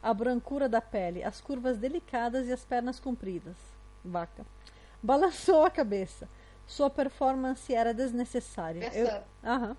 a 0.00 0.14
brancura 0.14 0.68
da 0.68 0.80
pele, 0.80 1.24
as 1.24 1.40
curvas 1.40 1.76
delicadas 1.76 2.46
e 2.46 2.52
as 2.52 2.64
pernas 2.64 3.00
compridas. 3.00 3.56
Vaca. 4.04 4.46
Balançou 5.02 5.64
a 5.64 5.70
cabeça. 5.70 6.28
Sua 6.66 6.88
performance 6.90 7.72
era 7.74 7.92
desnecessária. 7.92 8.90
Eu, 8.94 9.22
Aham. 9.42 9.76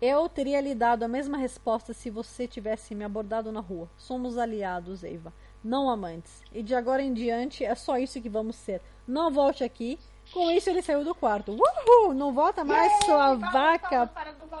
Eu 0.00 0.28
teria 0.28 0.60
lhe 0.60 0.74
dado 0.74 1.04
a 1.04 1.08
mesma 1.08 1.38
resposta 1.38 1.92
se 1.92 2.10
você 2.10 2.48
tivesse 2.48 2.92
me 2.92 3.04
abordado 3.04 3.52
na 3.52 3.60
rua. 3.60 3.88
Somos 3.96 4.36
aliados, 4.36 5.04
Eva, 5.04 5.32
não 5.62 5.88
amantes. 5.88 6.42
E 6.52 6.60
de 6.60 6.74
agora 6.74 7.00
em 7.02 7.14
diante 7.14 7.64
é 7.64 7.72
só 7.76 7.96
isso 7.96 8.20
que 8.20 8.28
vamos 8.28 8.56
ser. 8.56 8.82
Não 9.06 9.30
volte 9.30 9.62
aqui. 9.62 9.98
Com 10.32 10.50
isso 10.50 10.70
ele 10.70 10.82
saiu 10.82 11.04
do 11.04 11.14
quarto. 11.14 11.52
Uhul! 11.52 12.14
Não 12.14 12.32
volta 12.32 12.64
mais, 12.64 12.92
sua 13.04 13.34
vaca 13.34 14.10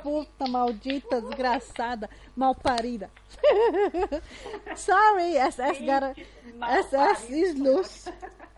puta 0.02 0.46
maldita, 0.48 1.20
desgraçada, 1.20 2.08
malparida. 2.36 3.10
Sorry, 4.76 5.36
SS 5.36 5.80
got 5.84 6.02
a, 6.02 6.14
SS 6.82 7.30
is 7.30 7.58
loose. 7.58 8.12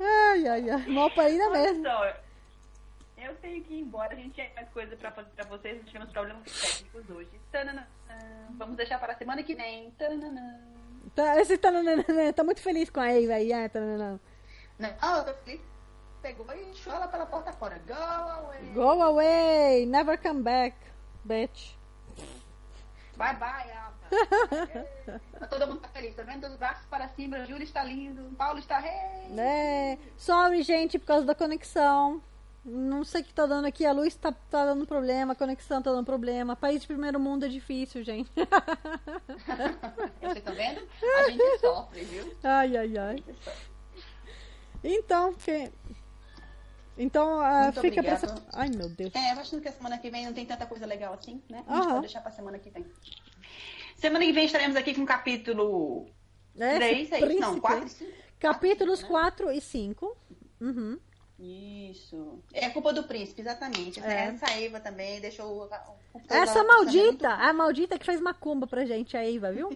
Ai, 0.00 0.46
ai, 0.46 0.70
ai. 0.70 0.86
Malparida 0.86 1.44
Olha 1.48 1.60
mesmo. 1.60 1.84
só, 1.84 2.14
eu 3.18 3.34
tenho 3.36 3.62
que 3.64 3.74
ir 3.74 3.80
embora. 3.80 4.12
A 4.12 4.16
gente 4.16 4.34
tinha 4.34 4.50
mais 4.54 4.68
coisa 4.70 4.96
pra 4.96 5.10
fazer 5.10 5.30
pra 5.30 5.44
vocês. 5.46 5.76
Nós 5.78 5.86
tivemos 5.86 6.12
problemas 6.12 6.60
técnicos 6.60 7.10
hoje. 7.10 7.30
Tananã. 7.50 7.86
Vamos 8.50 8.76
deixar 8.76 8.98
para 8.98 9.12
a 9.12 9.16
semana 9.16 9.42
que 9.42 9.54
vem. 9.54 9.90
Tananã. 9.92 10.60
Tá, 11.14 11.40
esse 11.40 11.58
tá, 11.58 11.70
tá 12.34 12.44
muito 12.44 12.60
feliz 12.60 12.90
com 12.90 13.00
a 13.00 13.10
Eva 13.10 13.34
aí. 13.34 13.52
Ah, 13.52 13.68
tá, 13.68 13.80
não, 13.80 14.20
ah, 15.00 15.22
o 15.22 15.44
Felipe 15.44 15.64
pegou 16.22 16.46
e 16.54 16.72
ela 16.86 17.08
pela 17.08 17.26
porta 17.26 17.52
fora. 17.52 17.80
Go 17.86 17.94
away. 17.94 18.60
Go 18.74 19.02
away, 19.02 19.86
never 19.86 20.16
come 20.20 20.42
back, 20.42 20.76
bitch. 21.24 21.77
Bye 23.18 23.34
bye, 23.36 23.72
Alva. 23.72 23.98
É. 25.40 25.46
Todo 25.50 25.66
mundo 25.66 25.80
tá 25.80 25.88
feliz, 25.88 26.14
tá 26.14 26.22
vendo? 26.22 26.46
Os 26.46 26.54
braços 26.54 26.86
para 26.86 27.08
cima, 27.08 27.44
Júlio 27.44 27.64
está 27.64 27.82
lindo, 27.82 28.22
Paulo 28.36 28.60
está 28.60 28.78
rei. 28.78 29.36
É, 29.36 29.98
sorry, 30.16 30.62
gente, 30.62 31.00
por 31.00 31.06
causa 31.06 31.26
da 31.26 31.34
conexão. 31.34 32.22
Não 32.64 33.02
sei 33.02 33.22
o 33.22 33.24
que 33.24 33.34
tá 33.34 33.44
dando 33.44 33.64
aqui, 33.64 33.84
a 33.84 33.92
luz 33.92 34.14
tá, 34.14 34.30
tá 34.30 34.66
dando 34.66 34.86
problema, 34.86 35.32
a 35.32 35.36
conexão 35.36 35.82
tá 35.82 35.90
dando 35.90 36.04
problema. 36.04 36.54
País 36.54 36.82
de 36.82 36.86
primeiro 36.86 37.18
mundo 37.18 37.44
é 37.44 37.48
difícil, 37.48 38.04
gente. 38.04 38.30
Vocês 40.20 40.36
estão 40.36 40.54
vendo? 40.54 40.86
A 41.16 41.30
gente 41.30 41.58
sofre, 41.58 42.04
viu? 42.04 42.36
ai, 42.44 42.76
ai, 42.76 42.98
ai. 42.98 43.24
Então, 44.84 45.34
que... 45.34 45.72
Então, 46.98 47.36
Muito 47.62 47.80
fica 47.80 48.02
pra... 48.02 48.14
obrigada. 48.14 48.26
essa- 48.26 48.46
Ai, 48.52 48.68
meu 48.70 48.88
Deus. 48.88 49.14
É, 49.14 49.32
eu 49.34 49.38
acho 49.38 49.60
que 49.60 49.68
a 49.68 49.72
semana 49.72 49.98
que 49.98 50.10
vem 50.10 50.26
não 50.26 50.32
tem 50.32 50.44
tanta 50.44 50.66
coisa 50.66 50.84
legal 50.84 51.14
assim, 51.14 51.40
né? 51.48 51.62
A 51.66 51.74
gente 51.74 51.80
Aham. 51.82 51.88
pode 51.90 52.00
deixar 52.00 52.20
pra 52.20 52.32
semana 52.32 52.58
que 52.58 52.70
vem. 52.70 52.84
Semana 53.96 54.24
que 54.24 54.32
vem 54.32 54.44
estaremos 54.46 54.76
aqui 54.76 54.94
com 54.94 55.02
o 55.02 55.06
capítulo 55.06 56.06
É, 56.58 56.74
3, 56.76 57.12
é 57.12 57.18
isso? 57.20 57.40
Não, 57.40 57.60
príncipe. 57.60 57.60
4 57.60 57.86
e 57.86 57.90
5. 57.90 58.12
Capítulos 58.40 59.02
né? 59.02 59.08
4 59.08 59.52
e 59.52 59.60
5. 59.60 60.16
Uhum. 60.60 60.98
Isso. 61.38 62.42
É 62.52 62.68
culpa 62.68 62.92
do 62.92 63.04
príncipe, 63.04 63.40
exatamente. 63.40 64.00
É. 64.00 64.24
Essa 64.24 64.50
Eva 64.58 64.80
também 64.80 65.20
deixou 65.20 65.62
o 65.62 65.70
Essa 66.28 66.64
maldita, 66.64 67.28
a 67.28 67.52
maldita 67.52 67.96
que 67.96 68.04
fez 68.04 68.20
macumba 68.20 68.66
pra 68.66 68.84
gente, 68.84 69.16
a 69.16 69.24
Eva, 69.24 69.52
viu? 69.52 69.70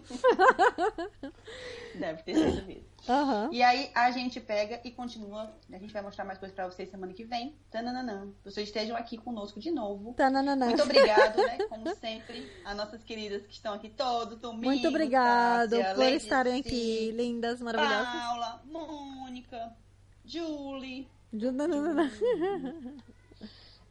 Deve 1.94 2.22
ter 2.24 2.34
sido 2.34 2.66
mesmo. 2.66 2.92
Aham. 3.08 3.48
E 3.52 3.62
aí 3.62 3.90
a 3.94 4.10
gente 4.12 4.40
pega 4.40 4.80
e 4.84 4.90
continua. 4.90 5.52
A 5.72 5.78
gente 5.78 5.92
vai 5.92 6.02
mostrar 6.02 6.24
mais 6.24 6.38
coisas 6.38 6.54
pra 6.54 6.66
vocês 6.66 6.88
semana 6.88 7.12
que 7.12 7.24
vem. 7.24 7.54
Tananã. 7.70 8.28
Vocês 8.44 8.68
estejam 8.68 8.96
aqui 8.96 9.16
conosco 9.18 9.58
de 9.58 9.70
novo. 9.70 10.14
Tananana. 10.14 10.66
Muito 10.66 10.82
obrigado, 10.82 11.36
né? 11.38 11.58
Como 11.68 11.94
sempre, 11.96 12.48
a 12.64 12.74
nossas 12.74 13.02
queridas 13.02 13.44
que 13.46 13.52
estão 13.54 13.74
aqui 13.74 13.88
todos. 13.88 14.38
Domingo, 14.38 14.66
Muito 14.66 14.86
obrigado 14.88 15.70
Tássia, 15.70 15.94
por 15.94 16.00
Lady 16.00 16.16
estarem 16.16 16.62
C, 16.62 16.68
aqui, 16.68 17.10
lindas, 17.12 17.60
maravilhosas. 17.60 18.12
Paula, 18.12 18.62
Mônica, 18.64 19.76
Julie. 20.24 21.08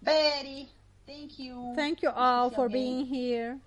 Betty. 0.02 0.70
Thank 1.06 1.40
you. 1.40 1.74
Thank 1.76 2.04
you 2.04 2.12
all 2.16 2.50
for 2.52 2.70
being 2.70 3.06
here. 3.06 3.58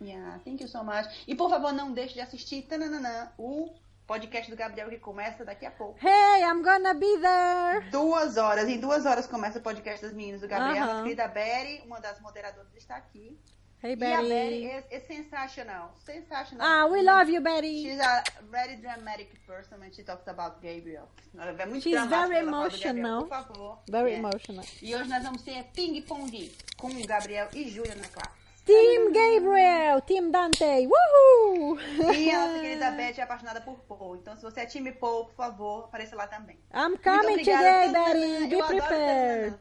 Yeah, 0.00 0.38
thank 0.44 0.60
you 0.60 0.68
so 0.68 0.82
much. 0.82 1.06
E 1.26 1.34
por 1.34 1.48
favor, 1.50 1.72
não 1.72 1.92
deixe 1.92 2.14
de 2.14 2.20
assistir 2.20 2.62
tananana, 2.62 3.32
o 3.38 3.72
podcast 4.06 4.50
do 4.50 4.56
Gabriel 4.56 4.88
que 4.88 4.98
começa 4.98 5.44
daqui 5.44 5.64
a 5.64 5.70
pouco. 5.70 5.98
Hey, 6.04 6.42
I'm 6.42 6.62
gonna 6.62 6.94
be 6.94 7.18
there. 7.18 7.90
Duas 7.90 8.36
horas. 8.36 8.68
Em 8.68 8.80
duas 8.80 9.06
horas 9.06 9.26
começa 9.26 9.58
o 9.58 9.62
podcast 9.62 10.02
das 10.02 10.12
meninas 10.12 10.40
do 10.40 10.48
Gabriel. 10.48 10.84
Aham. 10.84 11.00
A 11.00 11.02
querida 11.02 11.28
Betty, 11.28 11.82
uma 11.86 12.00
das 12.00 12.20
moderadoras, 12.20 12.74
está 12.76 12.96
aqui. 12.96 13.38
Hey, 13.82 13.90
E 13.90 13.94
a 13.94 13.96
Betty 13.96 14.28
Betty. 14.28 14.66
é, 14.92 15.00
sensacional. 15.00 15.92
Sensacional. 16.04 16.64
Ah, 16.66 16.86
we 16.86 17.02
love 17.02 17.28
you, 17.32 17.40
Betty. 17.40 17.82
She's 17.82 17.98
a 18.00 18.22
very 18.48 18.76
dramatic 18.76 19.28
person 19.44 19.80
when 19.80 19.92
she 19.92 20.04
talks 20.04 20.28
about 20.28 20.60
Gabriel. 20.62 21.08
É 21.36 21.66
muito 21.66 21.82
She's 21.82 21.94
very 21.94 22.08
Gabriel, 22.08 22.46
emotional. 22.46 23.22
Por 23.22 23.28
favor. 23.28 23.78
Very 23.90 24.10
Yeah. 24.12 24.28
emotional. 24.28 24.64
E 24.80 24.94
hoje 24.94 25.08
nós 25.08 25.22
vamos 25.24 25.42
ter 25.42 25.64
ping-pong 25.74 26.52
com 26.78 26.90
Gabriel 27.06 27.48
e 27.52 27.68
Júlia 27.68 27.96
na 27.96 28.06
classe. 28.06 28.40
Team 28.64 29.10
Gabriel, 29.12 30.00
Team 30.02 30.30
Dante, 30.30 30.86
woohoo! 30.86 31.76
E 32.14 32.30
a 32.30 32.38
nossa 32.46 32.60
querida 32.60 32.90
Beth 32.92 33.18
é 33.18 33.22
apaixonada 33.22 33.60
por 33.62 33.74
Paul. 33.80 34.14
Então, 34.14 34.36
se 34.36 34.42
você 34.42 34.60
é 34.60 34.66
time 34.66 34.92
Paul, 34.92 35.24
por 35.24 35.34
favor, 35.34 35.84
apareça 35.86 36.14
lá 36.14 36.28
também. 36.28 36.56
I'm 36.72 36.96
coming 36.98 37.38
today. 37.38 37.90
Betty. 37.92 38.46
Be 38.46 38.62
prepared. 38.62 39.56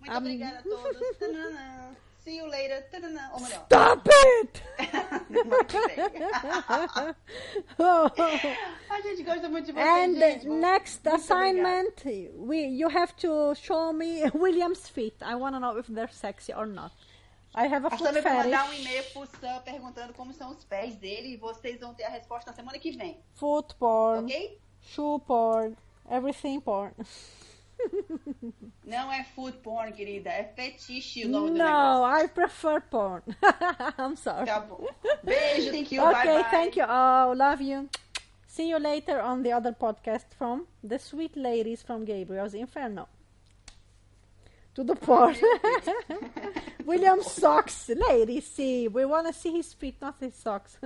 Muito 0.00 0.16
obrigada 0.16 0.60
a 0.60 0.62
todos. 0.62 1.02
See 2.26 2.38
you 2.38 2.46
later. 2.48 2.84
Ou 3.34 3.40
melhor. 3.40 3.62
Stop 3.66 4.10
it! 4.10 4.62
A 8.90 9.00
gente 9.00 9.22
gosta 9.22 9.48
muito 9.48 9.66
de 9.66 9.72
vocês, 9.72 9.86
And 9.88 10.14
gente. 10.18 10.48
next 10.48 11.04
Muito 11.04 11.14
assignment, 11.14 12.04
we 12.34 12.56
you 12.66 12.88
have 12.88 13.14
to 13.18 13.54
show 13.54 13.92
me 13.92 14.24
William's 14.34 14.88
feet. 14.88 15.14
I 15.22 15.36
want 15.36 15.54
to 15.54 15.60
know 15.60 15.78
if 15.78 15.86
they're 15.86 16.12
sexy 16.12 16.52
or 16.52 16.66
not. 16.66 16.90
I 17.54 17.68
have 17.68 17.86
a 17.86 17.90
foot 17.90 18.02
Samia 18.08 18.22
vai 18.22 18.36
mandar 18.38 18.64
um 18.64 18.68
fetish. 18.70 18.84
e-mail 18.86 19.04
pro 19.12 19.26
Sam 19.40 19.62
perguntando 19.64 20.12
como 20.12 20.32
são 20.34 20.50
os 20.50 20.64
pés 20.64 20.96
dele 20.96 21.34
e 21.34 21.36
vocês 21.36 21.78
vão 21.78 21.94
ter 21.94 22.02
a 22.04 22.10
resposta 22.10 22.50
na 22.50 22.56
semana 22.56 22.76
que 22.80 22.90
vem, 22.90 23.20
Foot 23.34 23.72
porn, 23.76 24.24
ok? 24.24 24.58
shoe 24.82 25.20
porn, 25.20 25.76
everything 26.10 26.58
porn. 26.60 26.92
Não 28.84 29.12
é 29.12 29.24
food 29.24 29.56
porn, 29.58 29.92
querida, 29.92 30.30
é 30.30 30.44
fetiche 30.44 31.24
o 31.24 31.28
nome 31.28 31.50
do 31.50 31.56
negócio. 31.58 32.08
No, 32.08 32.24
I 32.24 32.28
prefer 32.28 32.80
porn. 32.82 33.22
I'm 33.98 34.16
sorry. 34.16 34.46
Tá 34.46 34.60
bom. 34.60 34.86
Beijo, 35.24 35.70
thank 35.70 35.94
you, 35.94 36.02
okay, 36.02 36.12
bye 36.24 36.42
bye. 36.42 36.50
thank 36.50 36.76
you 36.78 36.84
all. 36.86 37.36
Love 37.36 37.62
you. 37.62 37.88
See 38.46 38.70
you 38.70 38.78
later 38.78 39.20
on 39.20 39.42
the 39.42 39.52
other 39.52 39.72
podcast 39.72 40.24
from 40.38 40.66
the 40.82 40.98
sweet 40.98 41.36
ladies 41.36 41.82
from 41.82 42.04
Gabriel's 42.04 42.54
Inferno. 42.54 43.08
Tudo 44.74 44.94
porn. 44.94 45.34
William 46.86 47.22
socks, 47.22 47.88
ladies, 48.08 48.46
see. 48.46 48.88
We 48.88 49.04
want 49.06 49.26
to 49.26 49.32
see 49.32 49.52
his 49.52 49.72
feet, 49.74 49.96
not 50.00 50.16
his 50.20 50.34
socks. 50.34 50.78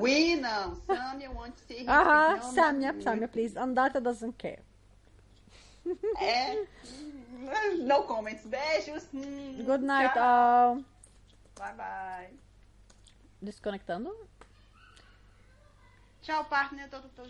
We 0.00 0.36
não, 0.36 0.76
Samia 0.86 1.34
wants 1.34 1.62
to 1.62 1.66
see 1.66 1.78
his 1.80 1.88
Uh-huh, 1.88 2.34
feet. 2.36 2.42
Não, 2.44 2.52
Samia. 2.54 3.02
Samia, 3.02 3.28
please. 3.32 3.54
Andata 3.54 4.00
doesn't 4.02 4.36
care. 4.38 4.60
É. 6.20 6.66
No 7.86 8.02
comments. 8.04 8.44
Beijos. 8.46 9.04
Good 9.12 9.82
night, 9.82 10.12
tchau. 10.12 10.22
all. 10.22 10.84
Bye 11.56 11.74
bye. 11.76 12.30
Desconectando? 13.40 14.14
Tchau, 16.22 16.44
partner. 16.44 16.88
Tô, 16.88 17.00
tô, 17.00 17.08
tô, 17.08 17.22